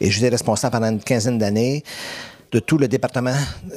Et 0.00 0.12
j'étais 0.12 0.28
responsable 0.28 0.74
pendant 0.74 0.90
une 0.92 1.00
quinzaine 1.00 1.38
d'années 1.38 1.82
de 2.52 2.60
tout 2.60 2.78
le 2.78 2.86
département, 2.86 3.34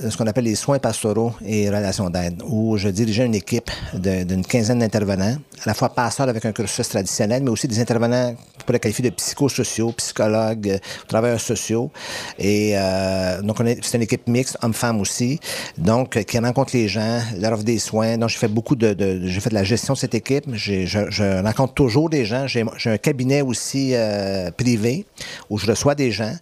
ce 0.07 0.15
qu'on 0.15 0.27
appelle 0.27 0.43
les 0.43 0.53
soins 0.53 0.77
pastoraux 0.77 1.33
et 1.43 1.67
relations 1.67 2.11
d'aide, 2.11 2.43
où 2.45 2.77
je 2.77 2.89
dirigeais 2.89 3.25
une 3.25 3.33
équipe 3.33 3.71
d'une 3.95 4.45
quinzaine 4.45 4.77
d'intervenants, 4.77 5.37
à 5.63 5.65
la 5.65 5.73
fois 5.73 5.89
pasteurs 5.89 6.29
avec 6.29 6.45
un 6.45 6.51
cursus 6.51 6.87
traditionnel, 6.87 7.41
mais 7.41 7.49
aussi 7.49 7.67
des 7.67 7.79
intervenants 7.79 8.35
qu'on 8.67 8.73
pourrait 8.73 8.79
qualifier 8.79 9.09
de 9.09 9.15
psychosociaux, 9.15 9.91
psychologues, 9.93 10.79
travailleurs 11.07 11.39
sociaux. 11.39 11.89
Et 12.37 12.73
euh, 12.75 13.41
donc, 13.41 13.57
c'est 13.81 13.97
une 13.97 14.03
équipe 14.03 14.27
mixte, 14.27 14.57
hommes-femmes 14.61 14.99
aussi, 14.99 15.39
donc 15.77 16.23
qui 16.23 16.37
rencontre 16.39 16.75
les 16.75 16.87
gens, 16.87 17.21
leur 17.39 17.53
offre 17.53 17.63
des 17.63 17.79
soins. 17.79 18.17
Donc, 18.17 18.29
j'ai 18.29 18.37
fait 18.37 18.47
beaucoup 18.47 18.75
de, 18.75 18.93
de 18.93 19.21
j'ai 19.25 19.39
fait 19.39 19.49
de 19.49 19.55
la 19.55 19.63
gestion 19.63 19.93
de 19.93 19.99
cette 19.99 20.15
équipe. 20.15 20.45
Je, 20.53 20.85
je, 20.85 21.43
rencontre 21.43 21.73
toujours 21.73 22.09
des 22.09 22.25
gens. 22.25 22.45
J'ai 22.47 22.65
un 22.85 22.97
cabinet 22.97 23.41
aussi 23.41 23.91
euh, 23.93 24.51
privé 24.51 25.05
où 25.49 25.57
je 25.57 25.65
reçois 25.67 25.95
des 25.95 26.11
gens. 26.11 26.33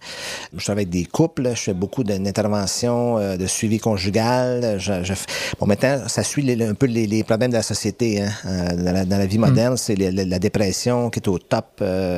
Je 0.56 0.64
travaille 0.64 0.84
avec 0.84 0.90
des 0.90 1.06
couples. 1.06 1.52
Je 1.56 1.62
fais 1.62 1.74
beaucoup 1.74 2.04
de 2.04 2.14
intervention 2.14 3.18
euh, 3.18 3.38
de 3.38 3.46
suivi 3.46 3.80
conjugal. 3.80 4.78
Je, 4.80 5.04
je, 5.04 5.14
bon, 5.60 5.68
maintenant, 5.68 6.08
ça 6.08 6.24
suit 6.24 6.42
les, 6.42 6.62
un 6.64 6.74
peu 6.74 6.86
les, 6.86 7.08
les, 7.08 7.24
problèmes 7.24 7.52
de 7.52 7.56
la 7.56 7.64
société. 7.64 8.22
Hein, 8.22 8.32
euh, 8.46 8.76
dans, 8.76 8.92
la, 8.92 9.06
dans, 9.06 9.18
la, 9.18 9.26
vie 9.26 9.38
moderne, 9.38 9.74
mm. 9.74 9.78
c'est 9.78 9.96
la, 9.96 10.12
la, 10.12 10.40
dépression 10.40 11.10
qui 11.10 11.20
est 11.20 11.28
au 11.28 11.38
top. 11.38 11.66
Euh, 11.82 12.14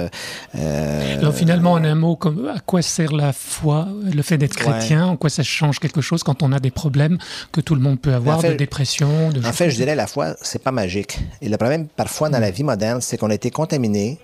Alors 0.53 1.33
finalement, 1.33 1.73
en 1.73 1.83
un 1.83 1.95
mot, 1.95 2.15
comme, 2.15 2.47
à 2.47 2.59
quoi 2.59 2.81
sert 2.81 3.13
la 3.13 3.33
foi, 3.33 3.87
le 4.03 4.21
fait 4.21 4.37
d'être 4.37 4.55
chrétien? 4.55 5.05
Ouais. 5.05 5.11
En 5.11 5.17
quoi 5.17 5.29
ça 5.29 5.43
change 5.43 5.79
quelque 5.79 6.01
chose 6.01 6.23
quand 6.23 6.43
on 6.43 6.51
a 6.51 6.59
des 6.59 6.71
problèmes 6.71 7.17
que 7.51 7.61
tout 7.61 7.75
le 7.75 7.81
monde 7.81 7.99
peut 7.99 8.13
avoir, 8.13 8.37
en 8.37 8.41
fait, 8.41 8.51
de 8.51 8.57
dépression 8.57 9.29
de 9.29 9.45
En 9.45 9.53
fait, 9.53 9.69
je 9.69 9.75
dirais 9.75 9.95
la 9.95 10.07
foi, 10.07 10.35
c'est 10.41 10.61
pas 10.61 10.71
magique. 10.71 11.19
Et 11.41 11.49
le 11.49 11.57
problème, 11.57 11.87
parfois, 11.87 12.29
dans 12.29 12.39
mm. 12.39 12.41
la 12.41 12.51
vie 12.51 12.63
moderne, 12.63 13.01
c'est 13.01 13.17
qu'on 13.17 13.29
a 13.29 13.35
été 13.35 13.51
contaminé 13.51 14.19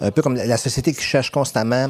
un 0.00 0.10
peu 0.10 0.22
comme 0.22 0.34
la 0.34 0.56
société 0.56 0.92
qui 0.92 1.02
cherche 1.02 1.30
constamment 1.30 1.88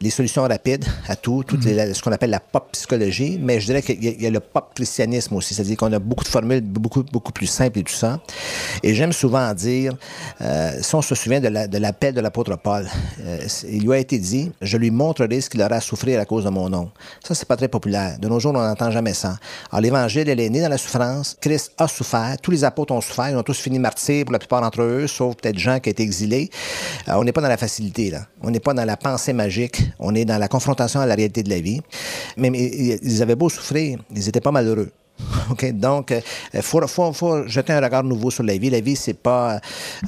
les 0.00 0.10
solutions 0.10 0.42
rapides 0.42 0.84
à 1.08 1.16
tout, 1.16 1.42
toutes 1.46 1.64
mm 1.64 1.70
-hmm. 1.70 1.86
les, 1.88 1.94
ce 1.94 2.02
qu'on 2.02 2.12
appelle 2.12 2.30
la 2.30 2.40
pop 2.40 2.68
psychologie, 2.72 3.38
mais 3.40 3.60
je 3.60 3.66
dirais 3.66 3.82
qu'il 3.82 4.02
y, 4.02 4.22
y, 4.24 4.26
a 4.26 4.30
le 4.30 4.40
pop 4.40 4.66
christianisme 4.74 5.34
aussi, 5.36 5.54
c'est-à-dire 5.54 5.76
qu'on 5.76 5.92
a 5.92 5.98
beaucoup 5.98 6.24
de 6.24 6.28
formules 6.28 6.60
beaucoup, 6.60 7.02
beaucoup 7.02 7.32
plus 7.32 7.46
simples 7.46 7.78
et 7.80 7.82
tout 7.82 7.94
ça. 7.94 8.20
Et 8.82 8.94
j'aime 8.94 9.12
souvent 9.12 9.52
dire, 9.54 9.94
euh, 10.40 10.78
si 10.82 10.94
on 10.94 11.02
se 11.02 11.14
souvient 11.14 11.40
de 11.40 11.48
l'appel 11.78 12.14
la, 12.14 12.20
de 12.20 12.20
l'apôtre 12.20 12.56
Paul, 12.56 12.86
euh, 13.20 13.38
il 13.68 13.82
lui 13.84 13.92
a 13.92 13.98
été 13.98 14.18
dit, 14.18 14.52
je 14.60 14.76
lui 14.76 14.90
montrerai 14.90 15.40
ce 15.40 15.50
qu'il 15.50 15.60
aura 15.62 15.76
à 15.76 15.80
souffrir 15.80 16.20
à 16.20 16.24
cause 16.24 16.44
de 16.44 16.50
mon 16.50 16.68
nom. 16.68 16.90
Ça, 17.24 17.34
c'est 17.34 17.46
pas 17.48 17.56
très 17.56 17.68
populaire. 17.68 18.18
De 18.18 18.28
nos 18.28 18.40
jours, 18.40 18.52
on 18.54 18.62
n'entend 18.62 18.90
jamais 18.90 19.14
ça. 19.14 19.38
Alors, 19.70 19.82
l'évangile, 19.82 20.28
elle 20.28 20.40
est 20.40 20.50
née 20.50 20.60
dans 20.60 20.68
la 20.68 20.78
souffrance. 20.78 21.36
Christ 21.40 21.72
a 21.78 21.88
souffert. 21.88 22.36
Tous 22.42 22.50
les 22.50 22.64
apôtres 22.64 22.92
ont 22.92 23.00
souffert. 23.00 23.30
Ils 23.30 23.36
ont 23.36 23.42
tous 23.42 23.58
fini 23.58 23.78
martyrs 23.78 24.24
pour 24.24 24.32
la 24.32 24.38
plupart 24.38 24.60
d'entre 24.60 24.82
eux, 24.82 25.06
sauf 25.06 25.36
peut-être 25.36 25.58
Jean 25.58 25.80
qui 25.80 25.88
a 25.88 25.92
été 25.92 26.02
exilé. 26.02 26.50
Euh, 27.08 27.14
on 27.16 27.24
n'est 27.24 27.32
pas 27.32 27.40
dans 27.40 27.48
la 27.48 27.56
facilité, 27.56 28.10
là. 28.10 28.26
On 28.42 28.50
n'est 28.50 28.60
pas 28.60 28.74
dans 28.74 28.84
la 28.84 28.96
pensée 28.96 29.32
magique. 29.32 29.82
On 29.98 30.14
est 30.14 30.24
dans 30.24 30.38
la 30.38 30.48
confrontation 30.48 31.00
à 31.00 31.06
la 31.06 31.14
réalité 31.14 31.42
de 31.42 31.50
la 31.50 31.60
vie. 31.60 31.80
Mais, 32.36 32.48
ils 33.02 33.22
avaient 33.22 33.36
beau 33.36 33.48
souffrir, 33.48 33.98
ils 34.14 34.24
n'étaient 34.24 34.40
pas 34.40 34.52
malheureux. 34.52 34.90
Donc, 35.72 36.10
il 36.10 36.58
euh, 36.58 36.62
faut, 36.62 37.46
jeter 37.46 37.72
un 37.72 37.80
regard 37.80 38.04
nouveau 38.04 38.30
sur 38.30 38.42
la 38.42 38.56
vie. 38.56 38.70
La 38.70 38.80
vie, 38.80 38.96
c'est 38.96 39.18
pas 39.18 39.60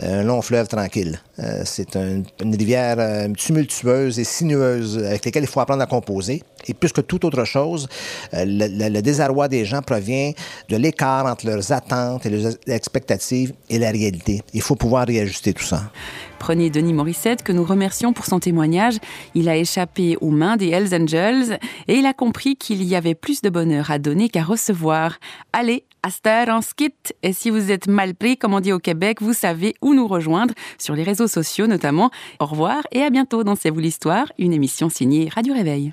euh, 0.03 0.21
un 0.21 0.23
long 0.23 0.43
fleuve 0.43 0.69
tranquille. 0.69 1.21
Euh, 1.39 1.63
c'est 1.65 1.97
un, 1.97 2.23
une 2.43 2.57
rivière 2.57 3.29
tumultueuse 3.37 4.19
et 4.19 4.25
sinueuse 4.25 4.99
avec 4.99 5.25
laquelle 5.25 5.45
il 5.45 5.49
faut 5.49 5.61
apprendre 5.61 5.83
à 5.83 5.87
composer. 5.87 6.43
Et 6.67 6.75
plus 6.75 6.93
que 6.93 7.01
toute 7.01 7.25
autre 7.25 7.45
chose, 7.45 7.89
le, 8.33 8.45
le, 8.45 8.89
le, 8.89 9.01
désarroi 9.01 9.49
des 9.49 9.65
gens 9.65 9.81
provient 9.81 10.33
de 10.69 10.77
l'écart 10.77 11.25
entre 11.27 11.47
leurs 11.47 11.73
attentes 11.73 12.27
et 12.27 12.31
leurs 12.31 12.53
expectatives 12.67 13.53
et 13.71 13.79
la 13.79 13.91
réalité. 13.91 14.43
Il 14.53 14.61
faut 14.61 14.75
pouvoir 14.75 15.07
réajuster 15.07 15.53
tout 15.55 15.65
ça. 15.65 15.91
Prenez 16.39 16.71
Denis 16.71 16.93
Morissette, 16.93 17.43
que 17.43 17.53
nous 17.53 17.65
remercions 17.65 18.13
pour 18.13 18.27
son 18.27 18.39
témoignage. 18.39 18.97
Il 19.35 19.49
a 19.49 19.57
échappé 19.57 20.17
aux 20.21 20.31
mains 20.31 20.57
des 20.57 20.69
Hells 20.69 20.95
Angels 20.95 21.59
et 21.89 21.97
il 21.97 22.07
a 22.07 22.15
compris 22.15 22.57
qu'il 22.57 22.83
y 22.85 22.95
avait 22.95 23.17
plus 23.17 23.43
de 23.43 23.51
bonheur 23.51 23.91
à 23.91 23.99
donner 23.99 24.29
qu'à 24.29 24.45
recevoir. 24.45 25.19
Allez, 25.53 25.85
Aster 26.03 26.45
en 26.49 26.63
skit. 26.63 26.95
Et 27.23 27.33
si 27.33 27.51
vous 27.51 27.71
êtes 27.71 27.89
mal 27.89 28.15
pris, 28.15 28.37
comme 28.37 28.55
on 28.55 28.61
dit 28.61 28.73
au 28.73 28.79
Québec, 28.79 29.21
vous 29.21 29.33
savez 29.33 29.75
où 29.83 29.95
nous 29.95 30.07
rejoindre, 30.07 30.55
sur 30.79 30.95
les 30.95 31.03
réseaux 31.03 31.27
sociaux 31.27 31.67
notamment. 31.67 32.11
Au 32.41 32.47
revoir 32.47 32.83
et 32.93 33.03
à 33.03 33.11
bientôt 33.11 33.45
dans 33.45 33.57
C'est 33.57 33.71
vous 33.71 33.81
l'histoire, 33.81 34.33
une 34.39 34.53
émission 34.53 34.89
signée 34.89 35.29
Radio 35.35 35.55
Réveil. 35.55 35.93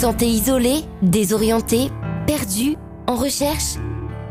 sentez 0.00 0.28
isolé, 0.28 0.76
désorienté, 1.02 1.90
perdu, 2.26 2.76
en 3.06 3.16
recherche 3.16 3.76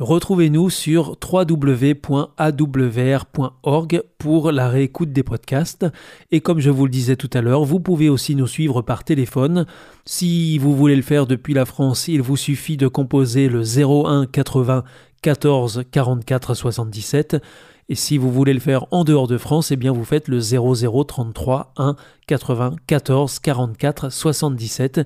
retrouvez-nous 0.00 0.70
sur 0.70 1.16
www.awr.org 1.22 2.02
pour 4.18 4.50
la 4.50 4.68
réécoute 4.68 5.12
des 5.12 5.22
podcasts. 5.22 5.86
Et 6.32 6.40
comme 6.40 6.58
je 6.58 6.70
vous 6.70 6.86
le 6.86 6.90
disais 6.90 7.16
tout 7.16 7.30
à 7.32 7.42
l'heure, 7.42 7.64
vous 7.64 7.78
pouvez 7.78 8.08
aussi 8.08 8.34
nous 8.34 8.46
suivre 8.46 8.82
par 8.82 9.04
téléphone. 9.04 9.66
Si 10.04 10.58
vous 10.58 10.74
voulez 10.74 10.96
le 10.96 11.02
faire 11.02 11.26
depuis 11.26 11.54
la 11.54 11.66
France, 11.66 12.08
il 12.08 12.22
vous 12.22 12.36
suffit 12.36 12.76
de 12.76 12.88
composer 12.88 13.48
le 13.48 13.62
01 13.62 14.26
80 14.26 14.84
14 15.22 15.84
44 15.90 16.54
77. 16.54 17.36
Et 17.90 17.96
si 17.96 18.18
vous 18.18 18.30
voulez 18.30 18.54
le 18.54 18.60
faire 18.60 18.86
en 18.92 19.02
dehors 19.02 19.26
de 19.26 19.36
France, 19.36 19.72
eh 19.72 19.76
bien 19.76 19.90
vous 19.90 20.04
faites 20.04 20.28
le 20.28 20.38
0033 20.38 21.72
1 21.76 21.96
80 22.28 22.76
14 22.86 23.40
44 23.40 24.12
77. 24.12 25.00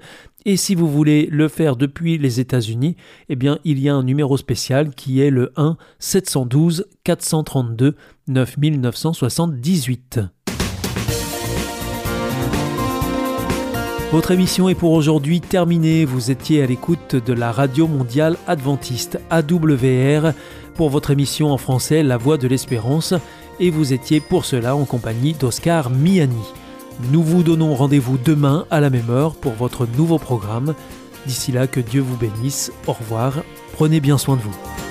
Et 0.44 0.58
si 0.58 0.74
vous 0.74 0.86
voulez 0.86 1.26
le 1.32 1.48
faire 1.48 1.76
depuis 1.76 2.18
les 2.18 2.40
États-Unis, 2.40 2.96
eh 3.30 3.36
bien 3.36 3.58
il 3.64 3.80
y 3.80 3.88
a 3.88 3.94
un 3.94 4.02
numéro 4.02 4.36
spécial 4.36 4.90
qui 4.90 5.22
est 5.22 5.30
le 5.30 5.50
1 5.56 5.78
712 5.98 6.86
432 7.04 7.96
9978. 8.28 10.20
Votre 14.12 14.30
émission 14.30 14.68
est 14.68 14.74
pour 14.74 14.92
aujourd'hui 14.92 15.40
terminée. 15.40 16.04
Vous 16.04 16.30
étiez 16.30 16.62
à 16.62 16.66
l'écoute 16.66 17.16
de 17.16 17.32
la 17.32 17.50
Radio 17.50 17.88
Mondiale 17.88 18.36
Adventiste 18.46 19.18
AWR 19.30 20.34
pour 20.74 20.90
votre 20.90 21.10
émission 21.10 21.52
en 21.52 21.58
français 21.58 22.02
La 22.02 22.16
Voix 22.16 22.36
de 22.36 22.48
l'Espérance 22.48 23.14
et 23.60 23.70
vous 23.70 23.92
étiez 23.92 24.20
pour 24.20 24.44
cela 24.44 24.76
en 24.76 24.84
compagnie 24.84 25.32
d'Oscar 25.32 25.90
Miani. 25.90 26.44
Nous 27.12 27.22
vous 27.22 27.42
donnons 27.42 27.74
rendez-vous 27.74 28.18
demain 28.18 28.66
à 28.70 28.80
la 28.80 28.90
même 28.90 29.10
heure 29.10 29.34
pour 29.34 29.52
votre 29.52 29.86
nouveau 29.86 30.18
programme. 30.18 30.74
D'ici 31.26 31.52
là, 31.52 31.66
que 31.66 31.80
Dieu 31.80 32.00
vous 32.00 32.16
bénisse. 32.16 32.72
Au 32.86 32.92
revoir. 32.92 33.42
Prenez 33.72 34.00
bien 34.00 34.18
soin 34.18 34.36
de 34.36 34.42
vous. 34.42 34.83